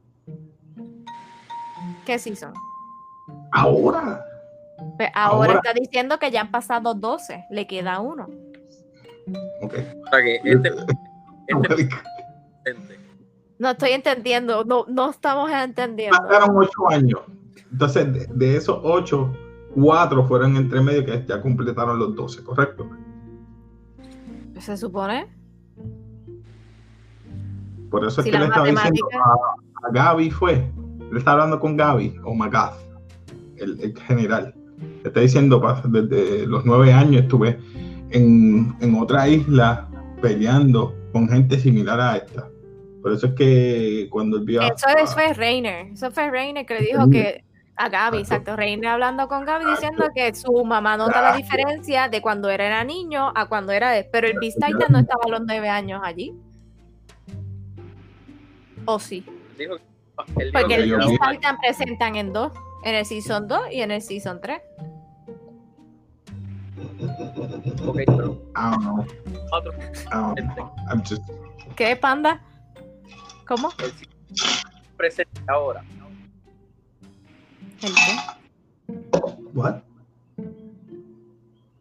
¿Qué 2.05 2.19
season? 2.19 2.53
Ahora. 3.53 4.25
Pues 4.97 5.11
ahora, 5.15 5.53
Ahora. 5.53 5.61
está 5.65 5.75
diciendo 5.75 6.19
que 6.19 6.31
ya 6.31 6.41
han 6.43 6.51
pasado 6.51 6.95
12, 6.95 7.47
le 7.51 7.67
queda 7.67 8.01
uno. 8.01 8.29
Ok. 9.61 9.75
O 9.75 10.11
sea 10.11 10.23
que 10.23 10.41
este, 10.45 10.71
este. 11.49 11.89
No 13.59 13.71
estoy 13.71 13.91
entendiendo, 13.91 14.65
no, 14.65 14.85
no 14.89 15.11
estamos 15.11 15.51
entendiendo. 15.51 16.17
Pasaron 16.17 16.57
ocho 16.57 16.89
años. 16.89 17.21
Entonces, 17.73 18.13
de, 18.13 18.27
de 18.35 18.57
esos 18.57 18.79
ocho, 18.83 19.33
cuatro 19.75 20.25
fueron 20.25 20.57
entre 20.57 20.81
medio 20.81 21.05
que 21.05 21.25
ya 21.27 21.41
completaron 21.41 21.99
los 21.99 22.15
doce, 22.15 22.43
¿correcto? 22.45 22.89
Se 24.61 24.77
supone. 24.77 25.27
Por 27.91 28.05
eso 28.05 28.21
es 28.21 28.25
Si 28.27 28.31
que 28.31 28.39
le 28.39 28.45
estaba 28.45 28.67
diciendo 28.67 29.09
a, 29.25 29.89
a 29.89 29.93
Gaby 29.93 30.31
fue. 30.31 30.71
Le 31.11 31.19
estaba 31.19 31.43
hablando 31.43 31.59
con 31.59 31.77
Gaby 31.77 32.17
o 32.25 32.35
Magath, 32.35 32.75
el, 33.57 33.81
el 33.81 33.99
general. 33.99 34.55
Le 35.03 35.09
está 35.09 35.21
diciendo, 35.21 35.61
desde 35.85 36.47
los 36.47 36.65
nueve 36.65 36.93
años 36.93 37.23
estuve 37.23 37.59
en, 38.11 38.75
en 38.81 38.95
otra 38.95 39.29
isla 39.29 39.89
peleando 40.21 40.95
con 41.13 41.29
gente 41.29 41.59
similar 41.59 42.01
a 42.01 42.17
esta. 42.17 42.49
Por 43.03 43.13
eso 43.13 43.29
es 43.29 43.35
que 43.35 44.09
cuando 44.11 44.39
él 44.39 44.45
vio 44.45 44.61
a- 44.63 44.69
Eso 44.69 44.87
es- 45.03 45.15
fue 45.15 45.33
Reiner. 45.33 45.87
Eso 45.93 46.11
fue 46.11 46.31
Reiner 46.31 46.67
que 46.67 46.75
le 46.75 46.81
dijo 46.81 47.09
que 47.11 47.45
a 47.77 47.89
Gaby, 47.89 48.19
exacto. 48.19 48.57
Reiner 48.57 48.91
hablando 48.91 49.29
con 49.29 49.45
Gaby 49.45 49.65
diciendo 49.71 50.07
que 50.15 50.35
su 50.35 50.65
mamá 50.65 50.97
nota 50.97 51.23
la 51.23 51.37
diferencia 51.37 52.09
de 52.09 52.21
cuando 52.21 52.51
era, 52.51 52.67
era 52.67 52.83
niño 52.85 53.33
a 53.35 53.47
cuando 53.47 53.73
era 53.73 53.91
de. 53.93 54.03
Pero 54.05 54.27
el 54.27 54.39
Beast 54.41 54.57
Titan 54.57 54.91
no 54.91 54.99
estaba 54.99 55.23
a 55.27 55.29
los 55.31 55.43
nueve 55.47 55.69
años 55.69 56.01
allí. 56.05 56.35
¿O 58.85 58.99
sí? 58.99 59.25
Dijo 59.59 59.77
que- 59.77 59.83
él 60.43 60.51
dijo 60.51 60.53
Porque 60.53 60.67
que 60.77 60.83
el 60.83 60.97
Beast 60.97 61.23
Titan 61.31 61.59
presentan 61.59 62.17
en 62.17 62.33
dos. 62.33 62.53
En 62.85 62.95
el 62.95 63.05
Season 63.05 63.49
2 63.49 63.61
y 63.73 63.81
en 63.83 63.91
el 63.91 64.01
Season 64.03 64.41
3. 64.41 64.61
Ok, 67.89 67.97
pero 68.07 68.43
I 68.57 68.71
don't 68.71 68.83
know. 68.83 69.07
otro 69.53 69.73
I 69.73 70.35
don't 70.37 70.55
know. 70.55 70.73
I'm 70.91 71.03
just- 71.03 71.23
¿Qué, 71.77 71.97
panda? 71.97 72.41
¿Cómo? 73.47 73.71
el 73.79 73.93
presente 74.97 75.41
ahora. 75.47 75.83
¿El 77.83 77.95
qué? 77.95 78.93
what? 79.55 79.77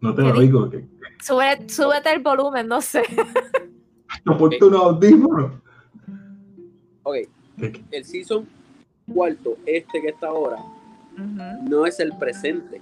No 0.02 0.14
te 0.14 0.22
¿Qué 0.22 0.28
lo 0.30 0.40
di- 0.40 0.46
digo. 0.48 0.70
Que, 0.70 0.86
Sube, 1.22 1.68
súbete 1.70 2.12
el 2.14 2.22
volumen, 2.22 2.68
no 2.68 2.80
sé. 2.82 3.02
que 3.04 4.32
ponte 4.38 4.58
audífonos. 4.62 5.54
Ok, 7.04 7.16
el 7.92 8.06
season 8.06 8.48
cuarto, 9.12 9.58
este 9.66 10.02
que 10.02 10.10
está 10.10 10.28
ahora, 10.28 10.58
no 11.16 11.86
es 11.86 12.00
el 12.00 12.16
presente. 12.18 12.82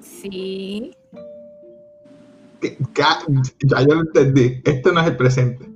Sí. 0.00 0.92
Ya 2.94 3.80
yo 3.80 3.94
lo 3.94 4.00
entendí. 4.02 4.60
Esto 4.64 4.92
no 4.92 5.00
es 5.00 5.06
el 5.06 5.16
presente. 5.16 5.68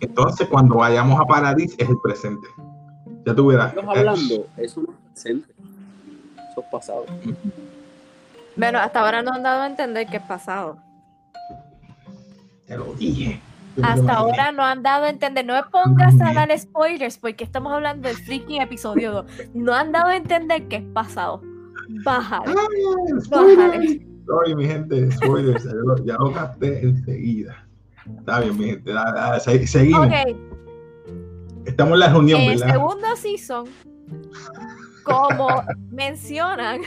Entonces, 0.00 0.46
cuando 0.48 0.76
vayamos 0.76 1.20
a 1.20 1.24
Paradis, 1.24 1.74
es 1.78 1.88
el 1.88 1.96
presente. 2.02 2.46
Ya 3.24 3.34
tú 3.34 3.46
verás. 3.46 3.70
Estamos 3.70 3.96
hablando, 3.96 4.46
eso 4.56 4.80
no 4.82 4.92
es 4.92 4.98
presente. 5.12 5.54
Eso 6.50 6.60
es 6.60 6.66
pasado. 6.70 7.06
Bueno, 8.56 8.78
hasta 8.78 9.00
ahora 9.00 9.22
no 9.22 9.32
han 9.32 9.42
dado 9.42 9.62
a 9.62 9.66
entender 9.66 10.06
que 10.06 10.16
es 10.18 10.22
pasado. 10.22 10.78
Te 12.66 12.76
lo 12.76 12.94
dije. 12.94 13.40
Hasta 13.82 14.14
ahora 14.14 14.52
no 14.52 14.62
han 14.62 14.82
dado 14.82 15.04
a 15.04 15.10
entender. 15.10 15.44
No 15.44 15.54
me 15.54 15.62
pongas 15.64 16.18
a 16.20 16.32
dar 16.32 16.56
spoilers 16.58 17.18
porque 17.18 17.44
estamos 17.44 17.72
hablando 17.72 18.08
del 18.08 18.16
freaking 18.16 18.62
episodio 18.62 19.12
2. 19.12 19.26
No 19.54 19.74
han 19.74 19.92
dado 19.92 20.08
a 20.08 20.16
entender 20.16 20.66
que 20.68 20.76
es 20.76 20.84
pasado. 20.94 21.42
Bájale. 22.04 22.54
Bájale. 23.28 24.05
Sorry, 24.26 24.54
mi 24.54 24.66
gente. 24.66 25.10
Spoilers. 25.12 25.64
Ya 25.64 25.72
lo, 25.74 25.96
ya 26.04 26.14
lo 26.14 26.32
capté 26.32 26.80
enseguida. 26.82 27.66
Está 28.18 28.40
bien, 28.40 28.58
mi 28.58 28.64
gente. 28.66 28.92
da- 28.92 29.12
da, 29.12 29.40
se- 29.40 29.66
seguimos. 29.66 30.08
Estamos 31.64 31.94
en 31.94 31.98
la 32.00 32.08
reunión, 32.08 32.40
en 32.40 32.50
el 32.52 32.58
¿verdad? 32.58 32.72
segundo 32.74 33.16
season, 33.16 33.64
como 35.04 35.48
mencionan, 35.90 36.80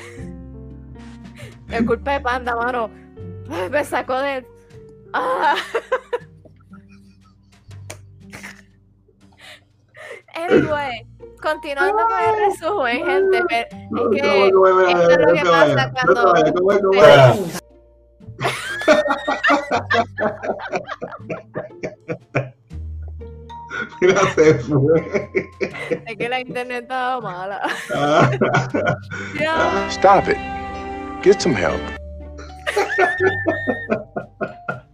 el 1.69 1.86
culpa 1.86 2.13
de 2.13 2.22
Panda, 2.22 2.55
mano, 2.55 2.89
me 3.72 3.84
sacó 3.84 4.17
de. 4.19 4.46
Ah. 5.13 5.55
Anyway, 10.36 11.05
continuando 11.41 12.05
con 12.05 12.19
el 12.19 12.36
resumen, 12.46 13.05
gente, 13.05 13.43
pero 13.48 13.67
es 13.67 13.74
que 14.12 14.17
esto 14.48 15.10
es 15.10 15.19
lo 15.19 15.34
que 15.34 15.43
pasa 15.43 15.91
cuando-. 15.91 16.34
Mira, 24.01 24.19
se 24.34 24.55
fue. 24.55 25.29
es 26.05 26.17
que 26.17 26.29
la 26.29 26.39
internet 26.39 26.84
estaba 26.84 27.22
mala. 27.22 27.62
Stop 29.89 30.27
it. 30.27 30.38
Get 31.22 31.41
some 31.41 31.55
help. 31.55 31.79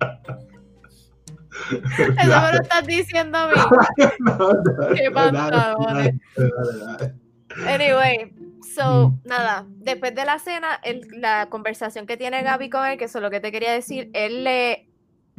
Eso 2.19 2.41
me 2.41 2.51
lo 2.53 2.61
estás 2.61 2.85
diciendo 2.87 3.37
a 3.37 3.47
mí. 3.47 3.53
No, 4.19 4.93
Qué 4.95 5.11
pantalones. 5.11 6.13
Anyway, 7.67 8.33
so, 8.75 9.13
nada, 9.23 9.65
después 9.69 10.13
de 10.13 10.25
la 10.25 10.39
cena, 10.39 10.79
el- 10.83 11.07
la 11.21 11.47
conversación 11.49 12.05
que 12.05 12.17
tiene 12.17 12.43
Gaby 12.43 12.69
con 12.69 12.85
él, 12.85 12.97
que 12.97 13.05
eso 13.05 13.19
es 13.19 13.21
lo 13.23 13.29
que 13.29 13.39
te 13.39 13.51
quería 13.51 13.71
decir, 13.71 14.09
él 14.13 14.43
le 14.43 14.89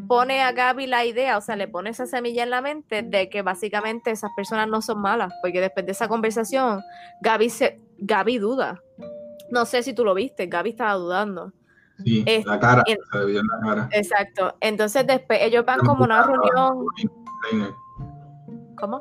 pone 0.08 0.42
a 0.42 0.52
Gaby 0.52 0.86
la 0.86 1.04
idea, 1.04 1.36
o 1.36 1.40
sea, 1.40 1.56
le 1.56 1.68
pone 1.68 1.90
esa 1.90 2.06
semilla 2.06 2.42
en 2.42 2.50
la 2.50 2.60
mente 2.62 3.02
de 3.02 3.28
que 3.28 3.42
básicamente 3.42 4.10
esas 4.10 4.30
personas 4.36 4.68
no 4.68 4.80
son 4.82 5.00
malas, 5.00 5.32
porque 5.42 5.60
después 5.60 5.84
de 5.86 5.92
esa 5.92 6.08
conversación, 6.08 6.82
Gaby, 7.20 7.50
se, 7.50 7.80
Gaby 7.98 8.38
duda. 8.38 8.80
No 9.50 9.64
sé 9.66 9.82
si 9.82 9.92
tú 9.94 10.04
lo 10.04 10.14
viste, 10.14 10.46
Gaby 10.46 10.70
estaba 10.70 10.94
dudando. 10.94 11.52
Sí, 12.04 12.24
la 12.44 12.60
cara, 12.60 12.82
se 12.86 12.92
en 13.18 13.46
la 13.46 13.60
cara. 13.62 13.88
Exacto. 13.92 14.54
Entonces 14.60 15.06
después 15.06 15.38
ellos 15.42 15.64
van 15.64 15.80
como 15.80 16.04
una 16.04 16.22
reunión. 16.22 16.84
Reiner. 17.50 17.70
¿Cómo? 18.76 19.00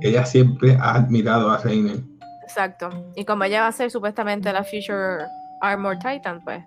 Ella 0.00 0.24
siempre 0.24 0.76
ha 0.80 0.94
admirado 0.96 1.50
a 1.50 1.58
Reiner. 1.58 1.98
Exacto. 2.42 2.88
Y 3.16 3.24
como 3.24 3.44
ella 3.44 3.62
va 3.62 3.68
a 3.68 3.72
ser 3.72 3.90
supuestamente 3.90 4.52
la 4.52 4.62
Future 4.64 5.24
Armor 5.60 5.98
Titan, 5.98 6.42
pues. 6.44 6.64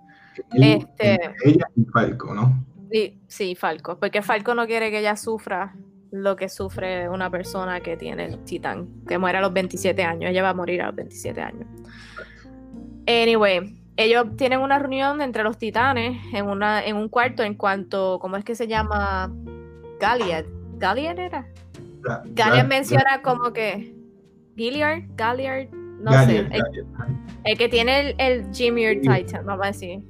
Este- 0.53 1.19
Ella 1.45 1.65
y 1.75 1.83
Falco, 1.85 2.33
¿no? 2.33 2.65
Sí, 2.91 3.21
sí, 3.27 3.55
Falco. 3.55 3.97
Porque 3.99 4.21
Falco 4.21 4.53
no 4.53 4.65
quiere 4.67 4.91
que 4.91 4.99
ella 4.99 5.15
sufra 5.15 5.73
lo 6.11 6.35
que 6.35 6.49
sufre 6.49 7.07
una 7.07 7.29
persona 7.29 7.79
que 7.79 7.95
tiene 7.95 8.25
el 8.25 8.43
titán, 8.43 8.89
que 9.07 9.17
muere 9.17 9.37
a 9.37 9.41
los 9.41 9.53
27 9.53 10.03
años. 10.03 10.29
Ella 10.29 10.43
va 10.43 10.49
a 10.49 10.53
morir 10.53 10.81
a 10.81 10.87
los 10.87 10.95
27 10.95 11.41
años. 11.41 11.65
Anyway, 13.07 13.80
ellos 13.97 14.35
tienen 14.37 14.59
una 14.59 14.79
reunión 14.79 15.21
entre 15.21 15.43
los 15.43 15.57
titanes 15.57 16.21
en, 16.33 16.47
una, 16.47 16.83
en 16.83 16.95
un 16.95 17.09
cuarto 17.09 17.43
en 17.43 17.55
cuanto, 17.55 18.19
¿cómo 18.19 18.37
es 18.37 18.45
que 18.45 18.55
se 18.55 18.67
llama? 18.67 19.31
Galliard. 19.99 20.45
¿Galliard 20.77 21.19
era? 21.19 21.47
Galliard 22.25 22.67
menciona 22.67 23.21
como 23.21 23.53
que... 23.53 23.95
Gilliard, 24.55 25.03
Galliard, 25.15 25.69
no 25.71 26.11
Galliard, 26.11 26.49
sé. 26.49 26.55
El, 26.55 26.61
Galliard. 26.61 26.87
el 27.45 27.57
que 27.57 27.69
tiene 27.69 27.99
el, 27.99 28.15
el 28.17 28.53
Jimmy. 28.53 28.99
Titan, 28.99 29.45
vamos 29.45 29.65
a 29.65 29.67
decir. 29.67 30.01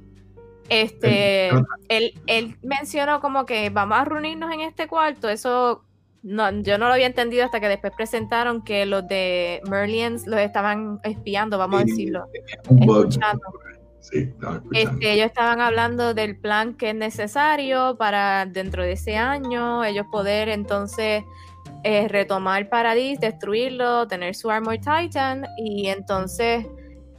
Este, 0.68 1.50
él, 1.88 2.14
él 2.26 2.56
mencionó 2.62 3.20
como 3.20 3.46
que 3.46 3.70
vamos 3.70 3.98
a 3.98 4.04
reunirnos 4.04 4.52
en 4.52 4.60
este 4.60 4.88
cuarto. 4.88 5.28
Eso 5.28 5.84
no, 6.22 6.50
yo 6.62 6.78
no 6.78 6.86
lo 6.86 6.94
había 6.94 7.06
entendido 7.06 7.44
hasta 7.44 7.60
que 7.60 7.68
después 7.68 7.92
presentaron 7.96 8.62
que 8.62 8.86
los 8.86 9.06
de 9.08 9.60
Merlians 9.68 10.26
los 10.26 10.40
estaban 10.40 11.00
espiando, 11.02 11.58
vamos 11.58 11.82
a 11.82 11.84
decirlo. 11.84 12.26
Un 12.68 12.86
bug. 12.86 13.08
Sí. 14.02 14.30
Este, 14.72 15.12
ellos 15.12 15.26
estaban 15.26 15.60
hablando 15.60 16.12
del 16.12 16.36
plan 16.36 16.74
que 16.74 16.90
es 16.90 16.94
necesario 16.96 17.96
para 17.96 18.46
dentro 18.46 18.82
de 18.82 18.92
ese 18.92 19.16
año 19.16 19.84
ellos 19.84 20.06
poder 20.10 20.48
entonces 20.48 21.22
eh, 21.84 22.08
retomar 22.08 22.68
Paradis, 22.68 23.20
destruirlo, 23.20 24.06
tener 24.08 24.34
su 24.34 24.50
Armor 24.50 24.78
Titan 24.78 25.46
y 25.56 25.86
entonces 25.88 26.66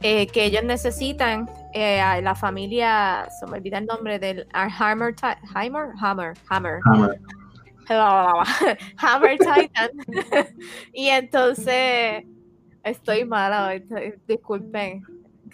eh, 0.02 0.26
que 0.26 0.44
ellos 0.44 0.62
necesitan 0.64 1.48
eh, 1.72 2.00
a 2.00 2.20
la 2.20 2.34
familia, 2.34 3.26
se 3.40 3.46
me 3.46 3.56
olvida 3.56 3.78
el 3.78 3.86
nombre 3.86 4.18
del 4.18 4.44
Ti- 4.46 4.50
Hammer, 4.52 5.14
Hammer, 5.54 5.88
Hammer, 6.00 6.34
Hammer. 6.50 6.80
Hammer 8.98 9.38
Titan. 9.38 9.90
y 10.92 11.08
entonces 11.08 12.24
estoy 12.82 13.24
mala 13.24 13.68
hoy, 13.68 13.84
disculpen. 14.26 15.02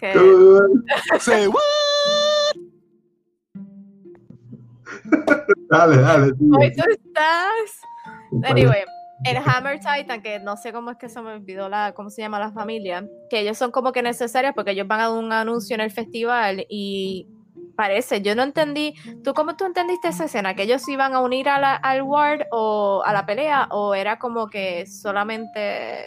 Que, 0.01 0.13
Say 1.19 1.47
what? 1.47 1.61
Dale, 5.69 5.97
dale. 6.01 6.25
hoy 6.25 6.73
tú 6.73 6.83
estás. 6.89 7.81
Anyway, 8.43 8.83
el 9.23 9.37
Hammer 9.37 9.79
Titan, 9.79 10.21
que 10.21 10.39
no 10.39 10.57
sé 10.57 10.73
cómo 10.73 10.91
es 10.91 10.97
que 10.97 11.07
se 11.07 11.21
me 11.21 11.33
olvidó 11.33 11.69
la, 11.69 11.93
cómo 11.93 12.09
se 12.09 12.21
llama 12.21 12.39
la 12.39 12.51
familia, 12.51 13.07
que 13.29 13.39
ellos 13.39 13.57
son 13.57 13.71
como 13.71 13.91
que 13.91 14.01
necesarios 14.01 14.53
porque 14.55 14.71
ellos 14.71 14.87
van 14.87 14.99
a 15.01 15.09
dar 15.09 15.17
un 15.17 15.31
anuncio 15.31 15.75
en 15.75 15.81
el 15.81 15.91
festival 15.91 16.65
y 16.67 17.27
parece, 17.77 18.21
yo 18.21 18.35
no 18.35 18.43
entendí, 18.43 18.95
¿tú 19.23 19.33
cómo 19.33 19.55
tú 19.55 19.65
entendiste 19.65 20.09
esa 20.09 20.25
escena? 20.25 20.55
¿Que 20.55 20.63
ellos 20.63 20.81
se 20.81 20.93
iban 20.93 21.13
a 21.13 21.21
unir 21.21 21.47
a 21.47 21.59
la, 21.59 21.75
al 21.75 22.01
Ward 22.01 22.41
o 22.51 23.03
a 23.05 23.13
la 23.13 23.25
pelea 23.25 23.67
o 23.69 23.93
era 23.93 24.17
como 24.19 24.47
que 24.47 24.85
solamente... 24.87 26.05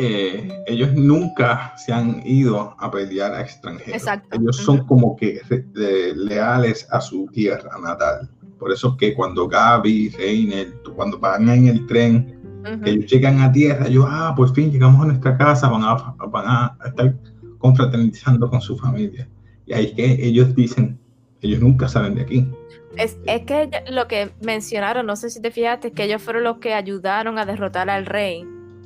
eh, 0.00 0.62
ellos 0.68 0.94
nunca 0.94 1.74
se 1.76 1.92
han 1.92 2.22
ido 2.24 2.76
a 2.78 2.88
pelear 2.88 3.34
a 3.34 3.40
extranjeros. 3.40 3.94
Exacto. 3.94 4.28
Ellos 4.38 4.56
son 4.56 4.86
como 4.86 5.16
que 5.16 5.40
de- 5.72 6.14
leales 6.14 6.86
a 6.92 7.00
su 7.00 7.26
tierra 7.32 7.76
natal. 7.82 8.30
Por 8.60 8.72
eso 8.72 8.96
que 8.96 9.12
cuando 9.14 9.48
Gaby, 9.48 10.10
Reiner, 10.10 10.72
cuando 10.94 11.18
van 11.18 11.48
en 11.48 11.66
el 11.66 11.86
tren, 11.88 12.38
que 12.84 12.90
ellos 12.90 13.10
llegan 13.10 13.40
a 13.40 13.50
tierra, 13.50 13.88
yo, 13.88 14.06
ah, 14.06 14.34
por 14.36 14.54
fin 14.54 14.70
llegamos 14.70 15.02
a 15.02 15.06
nuestra 15.06 15.36
casa, 15.36 15.68
van 15.68 15.82
a, 15.82 15.94
van 16.28 16.44
a 16.46 16.78
estar 16.86 17.14
confraternizando 17.58 18.48
con 18.48 18.60
su 18.60 18.76
familia. 18.78 19.28
Y 19.66 19.72
ahí 19.72 19.86
es 19.86 19.92
que 19.92 20.26
ellos 20.26 20.54
dicen, 20.54 20.98
ellos 21.40 21.60
nunca 21.60 21.88
salen 21.88 22.14
de 22.14 22.22
aquí. 22.22 22.48
Es, 22.96 23.16
es 23.26 23.42
que 23.42 23.68
lo 23.90 24.06
que 24.06 24.30
mencionaron, 24.42 25.06
no 25.06 25.16
sé 25.16 25.30
si 25.30 25.40
te 25.42 25.50
fijaste, 25.50 25.90
que 25.92 26.04
ellos 26.04 26.22
fueron 26.22 26.44
los 26.44 26.58
que 26.58 26.74
ayudaron 26.74 27.38
a 27.38 27.46
derrotar 27.46 27.90
al 27.90 28.06
rey. 28.06 28.44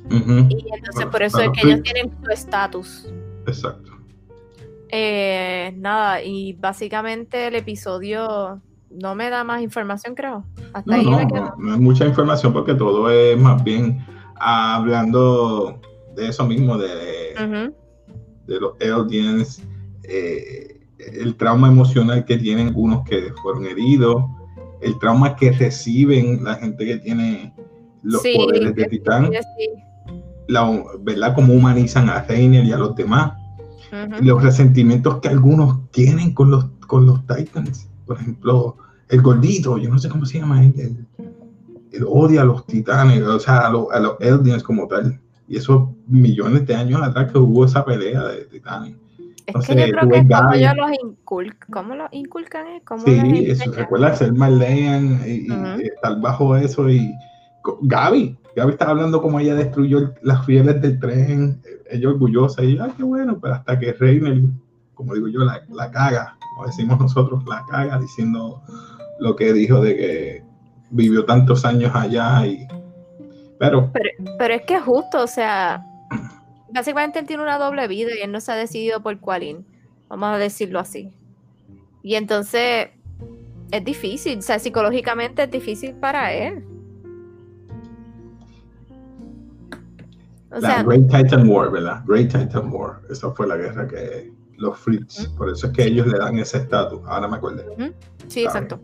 Y 0.09 0.15
entonces 0.15 0.95
Bueno, 0.95 1.11
por 1.11 1.23
eso 1.23 1.41
es 1.41 1.49
que 1.51 1.61
sí. 1.61 1.67
ellos 1.67 1.81
tienen 1.83 2.11
su 2.23 2.29
estatus. 2.31 3.07
Exacto. 3.47 3.91
Eh, 4.89 5.73
nada, 5.77 6.21
y 6.23 6.53
básicamente 6.53 7.47
el 7.47 7.55
episodio 7.55 8.61
no 8.91 9.15
me 9.15 9.29
da 9.29 9.43
más 9.43 9.61
información, 9.61 10.13
creo. 10.13 10.45
Hasta 10.73 10.91
No, 10.91 10.97
ahí 10.97 11.05
no, 11.09 11.17
me 11.17 11.27
quedo. 11.27 11.55
no, 11.57 11.65
no 11.65 11.73
es 11.73 11.79
mucha 11.79 12.05
información 12.05 12.53
porque 12.53 12.75
todo 12.75 13.09
es 13.09 13.37
más 13.39 13.63
bien 13.63 14.05
hablando 14.35 15.79
de 16.15 16.27
eso 16.27 16.45
mismo, 16.45 16.77
de, 16.77 17.33
de 18.45 18.59
los 18.59 18.73
aliens, 18.81 19.63
eh, 20.03 20.79
el 20.99 21.35
trauma 21.37 21.69
emocional 21.69 22.23
que 22.25 22.37
tienen 22.37 22.71
unos 22.75 23.03
que 23.03 23.33
fueron 23.41 23.65
heridos, 23.65 24.23
el 24.81 24.97
trauma 24.99 25.35
que 25.35 25.51
reciben 25.53 26.43
la 26.43 26.55
gente 26.55 26.85
que 26.85 26.97
tiene 26.97 27.53
los 28.03 28.21
Sí, 28.21 28.33
poderes 28.35 28.75
de 28.75 28.85
Titán, 28.85 29.31
Sí, 29.31 29.69
la, 30.47 30.83
¿verdad? 31.01 31.33
Cómo 31.35 31.53
humanizan 31.53 32.09
a 32.09 32.21
Reiner 32.23 32.65
y 32.65 32.71
a 32.73 32.77
los 32.77 32.95
demás, 32.95 33.33
ujú. 33.91 34.23
los 34.23 34.43
resentimientos 34.43 35.19
que 35.19 35.29
algunos 35.29 35.89
tienen 35.91 36.33
con 36.33 36.51
los, 36.51 36.65
con 36.87 37.05
los 37.05 37.25
Titans. 37.27 37.87
Por 38.05 38.17
ejemplo, 38.19 38.77
el 39.09 39.21
gordito, 39.21 39.77
yo 39.77 39.89
no 39.89 39.97
sé 39.99 40.09
cómo 40.09 40.25
se 40.25 40.39
llama 40.39 40.63
él, 40.63 40.73
el, 40.77 41.05
el 41.91 42.05
odia 42.07 42.41
a 42.41 42.45
los 42.45 42.65
titanes, 42.65 43.21
o 43.23 43.39
sea, 43.39 43.67
a, 43.67 43.69
los- 43.69 43.91
a 43.91 43.99
los 43.99 44.19
aliens 44.21 44.63
como 44.63 44.87
tal. 44.87 45.19
Y 45.47 45.57
esos 45.57 45.89
millones 46.07 46.65
de 46.65 46.75
años 46.75 47.01
atrás 47.01 47.31
que 47.31 47.37
hubo 47.37 47.65
esa 47.65 47.83
pelea 47.85 48.23
de 48.23 48.45
titanes. 48.45 48.95
Es 49.45 49.53
no 49.55 49.59
que 49.61 49.67
sé, 49.67 49.87
yo 49.89 49.93
creo 49.97 50.09
que 50.09 50.17
es 50.19 50.27
como 50.37 50.53
ellos 50.53 50.73
los 50.77 50.91
inculcan. 51.03 51.69
¿Cómo 51.71 51.95
los 51.95 52.07
inculcan? 52.13 52.67
eh? 52.67 52.81
¿Cómo 52.85 53.03
Sí, 53.05 53.45
eso, 53.47 53.71
recuerda 53.73 54.15
ser 54.15 54.33
Marleyan 54.33 55.21
y, 55.27 55.47
y 55.47 55.51
Ujú. 55.51 55.79
estar 55.81 56.19
bajo 56.21 56.55
eso. 56.55 56.89
Y 56.89 57.13
Gaby, 57.81 58.37
Gaby 58.55 58.71
estaba 58.71 58.91
hablando 58.91 59.21
como 59.21 59.39
ella 59.39 59.55
destruyó 59.55 60.13
las 60.21 60.45
fieles 60.45 60.81
del 60.81 60.99
tren, 60.99 61.61
ella 61.89 62.09
orgullosa, 62.09 62.63
y 62.63 62.77
ay, 62.79 62.91
qué 62.95 63.03
bueno, 63.03 63.39
pero 63.41 63.55
hasta 63.55 63.79
que 63.79 63.93
Reiner, 63.93 64.43
como 64.93 65.13
digo 65.15 65.27
yo, 65.27 65.39
la, 65.39 65.91
caga, 65.91 66.37
como 66.55 66.67
decimos 66.67 66.99
nosotros, 66.99 67.43
la 67.47 67.65
caga 67.69 67.99
diciendo 67.99 68.61
lo 69.19 69.35
que 69.35 69.53
dijo 69.53 69.81
de 69.81 69.95
que 69.95 70.43
vivió 70.91 71.25
tantos 71.25 71.65
años 71.65 71.91
allá 71.95 72.45
y 72.45 72.67
pero 73.57 73.91
Pero 74.37 74.53
es 74.53 74.61
que 74.63 74.75
es 74.75 74.83
justo, 74.83 75.23
o 75.23 75.27
sea, 75.27 75.85
básicamente 76.73 77.19
él 77.19 77.25
tiene 77.25 77.43
una 77.43 77.57
doble 77.57 77.87
vida 77.87 78.11
y 78.17 78.21
él 78.21 78.31
no 78.31 78.41
se 78.41 78.51
ha 78.51 78.55
decidido 78.55 79.01
por 79.01 79.19
cuál 79.19 79.63
vamos 80.09 80.35
a 80.35 80.37
decirlo 80.37 80.79
así. 80.79 81.13
Y 82.01 82.15
entonces 82.15 82.89
es 83.71 83.83
difícil, 83.85 84.39
o 84.39 84.41
sea, 84.41 84.59
psicológicamente 84.59 85.43
es 85.43 85.51
difícil 85.51 85.95
para 85.95 86.33
él. 86.33 86.65
O 90.53 90.59
la 90.59 90.69
sea, 90.69 90.83
Great 90.83 91.07
Titan 91.09 91.49
War, 91.49 91.71
¿verdad? 91.71 92.03
Great 92.05 92.31
Titan 92.31 92.71
War, 92.71 93.01
esa 93.09 93.31
fue 93.31 93.47
la 93.47 93.57
guerra 93.57 93.87
que 93.87 94.31
los 94.57 94.77
Fritz, 94.77 95.27
por 95.37 95.49
eso 95.49 95.67
es 95.67 95.73
que 95.73 95.85
ellos 95.85 96.05
le 96.07 96.17
dan 96.19 96.37
ese 96.37 96.57
estatus, 96.59 97.01
ahora 97.07 97.27
me 97.27 97.37
acuerdo. 97.37 97.63
sí, 98.27 98.43
exacto. 98.43 98.79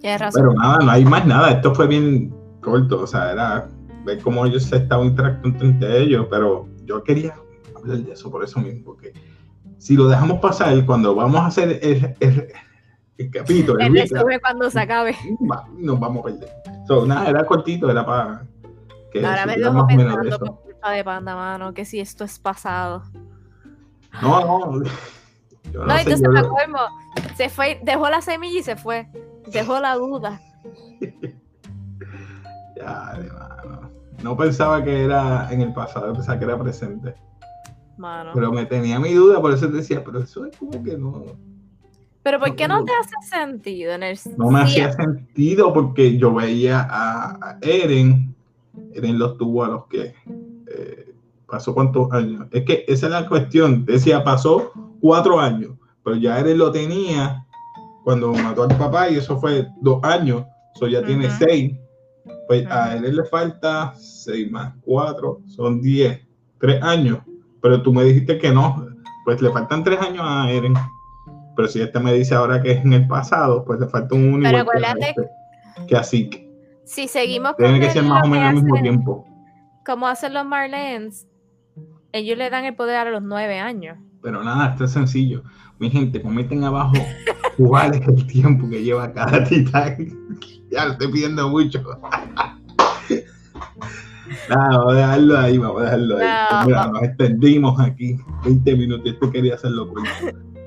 Tienes 0.00 0.20
razón. 0.20 0.42
Pero 0.42 0.54
nada, 0.54 0.78
no 0.78 0.90
hay 0.90 1.04
más 1.04 1.26
nada. 1.26 1.50
Esto 1.50 1.74
fue 1.74 1.86
bien 1.88 2.32
corto. 2.60 3.00
O 3.02 3.06
sea, 3.06 3.32
era 3.32 3.68
ver 4.04 4.20
cómo 4.20 4.46
ellos 4.46 4.62
se 4.62 4.76
estaban 4.76 5.06
interactuando 5.08 5.64
entre 5.64 5.98
ellos. 6.02 6.26
Pero 6.30 6.68
yo 6.84 7.02
quería 7.02 7.34
hablar 7.76 7.98
de 7.98 8.12
eso 8.12 8.30
por 8.30 8.44
eso 8.44 8.60
mismo. 8.60 8.84
Porque 8.84 9.12
si 9.78 9.96
lo 9.96 10.06
dejamos 10.08 10.38
pasar, 10.38 10.86
cuando 10.86 11.14
vamos 11.16 11.40
a 11.40 11.46
hacer 11.46 11.80
el, 11.82 12.14
el- 12.20 12.46
el 13.18 13.30
capítulo, 13.32 13.80
el 13.80 13.96
El 13.96 14.40
cuando 14.40 14.70
se 14.70 14.78
acabe. 14.78 15.16
nos 15.78 15.98
vamos 15.98 16.20
a 16.20 16.26
perder. 16.28 16.48
So, 16.86 17.04
nada, 17.04 17.28
era 17.28 17.44
cortito, 17.44 17.90
era 17.90 18.06
para 18.06 18.46
que 19.10 19.26
Ahora 19.26 19.46
me 19.46 19.54
supieran 19.54 19.74
dejo 19.74 19.84
más 19.84 19.94
o 19.94 19.96
menos 19.96 20.14
de 20.14 20.20
pensando 20.30 20.60
culpa 20.78 20.92
de 20.92 21.04
Panda, 21.04 21.34
mano, 21.34 21.74
que 21.74 21.84
si 21.84 21.98
esto 22.00 22.24
es 22.24 22.38
pasado. 22.38 23.02
No, 24.22 24.40
no. 24.70 24.84
Yo 25.72 25.80
No, 25.80 25.86
no 25.86 25.94
sé, 25.96 26.00
entonces 26.02 26.22
yo 26.22 26.30
me 26.30 26.42
colmo. 26.42 26.78
Se 27.36 27.48
fue, 27.48 27.80
dejó 27.82 28.08
la 28.08 28.20
semilla 28.20 28.60
y 28.60 28.62
se 28.62 28.76
fue. 28.76 29.08
Dejó 29.52 29.80
la 29.80 29.94
duda. 29.96 30.40
ya, 32.76 33.12
de 33.18 33.30
mano. 33.30 33.90
No 34.22 34.36
pensaba 34.36 34.82
que 34.82 35.04
era 35.04 35.52
en 35.52 35.60
el 35.62 35.72
pasado, 35.72 36.12
pensaba 36.12 36.38
que 36.38 36.44
era 36.44 36.58
presente. 36.58 37.14
Mano. 37.96 38.30
Pero 38.34 38.52
me 38.52 38.64
tenía 38.66 38.98
mi 39.00 39.12
duda, 39.12 39.40
por 39.40 39.52
eso 39.52 39.68
te 39.68 39.76
decía, 39.78 40.02
pero 40.04 40.20
eso 40.20 40.46
es 40.46 40.56
como 40.56 40.82
que 40.82 40.96
no. 40.96 41.24
Pero 42.22 42.38
¿por 42.40 42.48
no 42.50 42.56
qué 42.56 42.68
no 42.68 42.84
tengo- 42.84 42.86
te 42.86 42.92
hace 42.94 43.28
sentido 43.28 43.92
en 43.92 44.02
el 44.02 44.18
No 44.36 44.50
me 44.50 44.60
hacía 44.60 44.92
sentido 44.92 45.72
porque 45.72 46.16
yo 46.18 46.32
veía 46.34 46.86
a 46.90 47.58
Eren, 47.62 48.34
Eren 48.92 49.18
los 49.18 49.36
tuvo 49.38 49.64
a 49.64 49.68
los 49.68 49.86
que 49.86 50.14
eh, 50.78 51.14
pasó 51.46 51.74
cuántos 51.74 52.10
años. 52.12 52.46
Es 52.50 52.64
que 52.64 52.84
esa 52.88 53.06
es 53.06 53.12
la 53.12 53.28
cuestión. 53.28 53.84
Decía, 53.84 54.22
pasó 54.24 54.72
cuatro 55.00 55.40
años, 55.40 55.72
pero 56.04 56.16
ya 56.16 56.38
Eren 56.38 56.58
lo 56.58 56.70
tenía 56.70 57.44
cuando 58.04 58.32
mató 58.32 58.62
al 58.64 58.76
papá 58.76 59.10
y 59.10 59.16
eso 59.16 59.38
fue 59.38 59.66
dos 59.80 60.02
años. 60.04 60.44
Eso 60.74 60.86
ya 60.86 61.02
tiene 61.04 61.28
seis. 61.30 61.76
Pues 62.46 62.66
a. 62.70 62.96
Eren 62.96 63.16
le 63.16 63.24
falta 63.24 63.92
seis 63.96 64.50
más 64.50 64.74
cuatro, 64.82 65.40
son 65.46 65.80
diez, 65.80 66.20
tres 66.58 66.82
años. 66.82 67.18
Pero 67.60 67.82
tú 67.82 67.92
me 67.92 68.04
dijiste 68.04 68.38
que 68.38 68.50
no, 68.52 68.86
pues 69.24 69.42
le 69.42 69.50
faltan 69.50 69.82
tres 69.84 70.00
años 70.00 70.22
a 70.24 70.50
Eren. 70.50 70.74
Pero 71.56 71.66
si 71.68 71.80
este 71.80 71.98
me 71.98 72.12
dice 72.14 72.34
ahora 72.36 72.62
que 72.62 72.70
es 72.70 72.84
en 72.84 72.92
el 72.92 73.08
pasado, 73.08 73.64
pues 73.64 73.80
le 73.80 73.88
falta 73.88 74.14
un 74.14 74.40
Pero 74.42 74.58
igual 74.58 74.78
que 74.78 74.86
a 74.86 74.90
acuérdate- 74.92 75.28
que 75.88 75.96
así. 75.96 76.30
Si 76.84 77.06
seguimos 77.08 77.56
Tiene 77.56 77.80
que 77.80 77.90
ser 77.90 78.02
más 78.04 78.24
o 78.24 78.28
menos 78.28 78.48
al 78.48 78.54
mismo 78.54 78.80
tiempo. 78.80 79.24
Como 79.88 80.06
hacen 80.06 80.34
los 80.34 80.44
Marlens, 80.44 81.26
ellos 82.12 82.36
le 82.36 82.50
dan 82.50 82.66
el 82.66 82.76
poder 82.76 82.96
a 82.96 83.10
los 83.10 83.22
nueve 83.22 83.58
años. 83.58 83.96
Pero 84.20 84.44
nada, 84.44 84.72
esto 84.72 84.84
es 84.84 84.90
sencillo. 84.90 85.42
Mi 85.78 85.88
gente, 85.88 86.20
comenten 86.20 86.62
abajo 86.62 86.92
cuál 87.56 87.94
es 87.94 88.06
el 88.06 88.26
tiempo 88.26 88.68
que 88.68 88.82
lleva 88.82 89.10
cada 89.14 89.42
titán. 89.48 89.96
ya 90.70 90.84
lo 90.84 90.92
estoy 90.92 91.10
pidiendo 91.10 91.48
mucho. 91.48 91.82
Nada, 94.50 94.76
vamos 94.76 94.92
a 94.92 94.96
dejarlo 94.96 95.38
ahí, 95.38 95.56
vamos 95.56 95.80
a 95.80 95.84
dejarlo 95.84 96.18
ahí. 96.18 96.28
No, 96.50 96.66
Mira, 96.66 96.86
nos 96.88 97.02
extendimos 97.02 97.80
aquí 97.80 98.18
20 98.44 98.76
minutos. 98.76 99.06
Esto 99.10 99.30
quería 99.30 99.54
hacerlo 99.54 99.88
corto. 99.88 100.10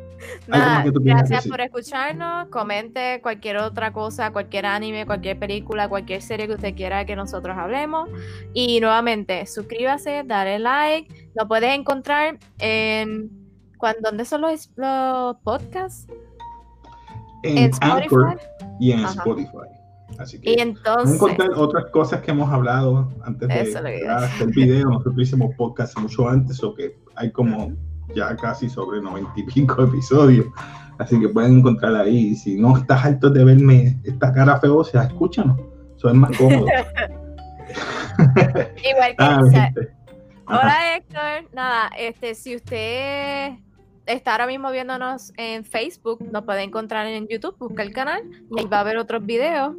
¿Algo 0.52 0.66
Nada, 0.66 0.76
más 0.76 0.84
que 0.86 0.92
tú 0.92 1.02
gracias 1.04 1.48
por 1.48 1.62
escucharnos. 1.62 2.48
Comente 2.50 3.20
cualquier 3.22 3.58
otra 3.58 3.92
cosa, 3.94 4.32
cualquier 4.32 4.66
anime, 4.66 5.06
cualquier 5.06 5.40
película, 5.40 5.88
cualquier 5.90 6.22
serie 6.22 6.48
que 6.48 6.54
usted 6.56 6.76
quiera 6.76 7.06
que 7.06 7.16
nosotros 7.16 7.56
hablemos. 7.58 8.10
Y 8.54 8.80
nuevamente, 8.82 9.46
suscríbase, 9.46 10.24
dale 10.26 10.60
like. 10.60 11.32
Lo 11.36 11.48
puedes 11.48 11.74
encontrar 11.78 12.38
en. 12.60 13.30
¿cuán- 13.78 13.96
¿Dónde 14.04 14.26
son 14.26 14.42
los, 14.42 14.70
los 14.76 15.38
podcasts? 15.38 16.08
En, 17.44 17.58
En 17.58 17.72
Anchor 17.82 18.04
Spotify. 18.36 18.46
y 18.80 18.92
en 18.92 19.00
Ajá. 19.00 19.14
Spotify. 19.14 19.58
Así 20.20 20.40
que 20.40 20.52
Y 20.52 20.56
Vamos 20.58 20.60
a 20.60 20.80
entonces. 20.80 21.16
encontrar 21.16 21.50
otras 21.56 21.86
cosas 21.92 22.22
que 22.22 22.32
hemos 22.32 22.52
hablado 22.52 23.10
antes 23.24 23.48
de 23.48 23.54
hacer 23.56 24.48
video. 24.54 24.90
Nosotros 24.90 25.16
hicimos 25.18 25.56
podcast 25.56 25.98
mucho 25.98 26.28
antes, 26.28 26.62
o 26.64 26.76
que 26.76 26.98
hay 27.16 27.32
como 27.32 27.72
ya 28.16 28.36
casi 28.36 28.70
sobre 28.70 29.02
noventa 29.02 29.32
y 29.36 29.44
pico 29.44 29.84
episodios. 29.88 30.48
Así 30.98 31.20
que 31.20 31.30
pueden 31.30 31.60
encontrar 31.60 31.96
ahí. 31.96 32.36
Si 32.36 32.60
no 32.60 32.78
estás 32.78 33.04
harto 33.04 33.30
de 33.30 33.44
verme 33.44 34.00
esta 34.04 34.32
cara 34.32 34.60
feosa, 34.60 35.04
escúchanos. 35.04 35.60
Eso 35.98 36.10
es 36.10 36.16
más 36.16 36.38
cómodo. 36.38 36.66
Igual 38.90 39.12
que 39.12 39.16
Ah. 39.18 39.72
Hola 40.48 40.98
Héctor, 40.98 41.50
nada, 41.54 41.90
este, 41.98 42.36
si 42.36 42.58
usted 42.58 43.54
está 44.06 44.32
ahora 44.34 44.48
mismo 44.48 44.70
viéndonos 44.70 45.32
en 45.38 45.64
Facebook, 45.64 46.22
nos 46.30 46.44
puede 46.44 46.64
encontrar 46.64 47.08
en 47.08 47.26
YouTube, 47.30 47.56
busca 47.58 47.84
el 47.84 47.94
canal 47.94 48.22
y 48.52 48.60
ahí 48.60 48.66
va 48.66 48.82
a 48.82 48.84
ver 48.84 48.98
otros 48.98 49.26
videos. 49.26 49.76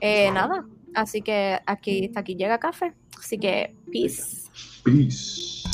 Eh, 0.00 0.32
nada, 0.32 0.66
así 0.94 1.22
que 1.22 1.60
aquí, 1.66 2.06
hasta 2.06 2.20
aquí 2.20 2.34
llega 2.34 2.58
café. 2.58 2.94
Así 3.16 3.38
que, 3.38 3.76
peace. 3.92 4.48
Peace. 4.82 5.68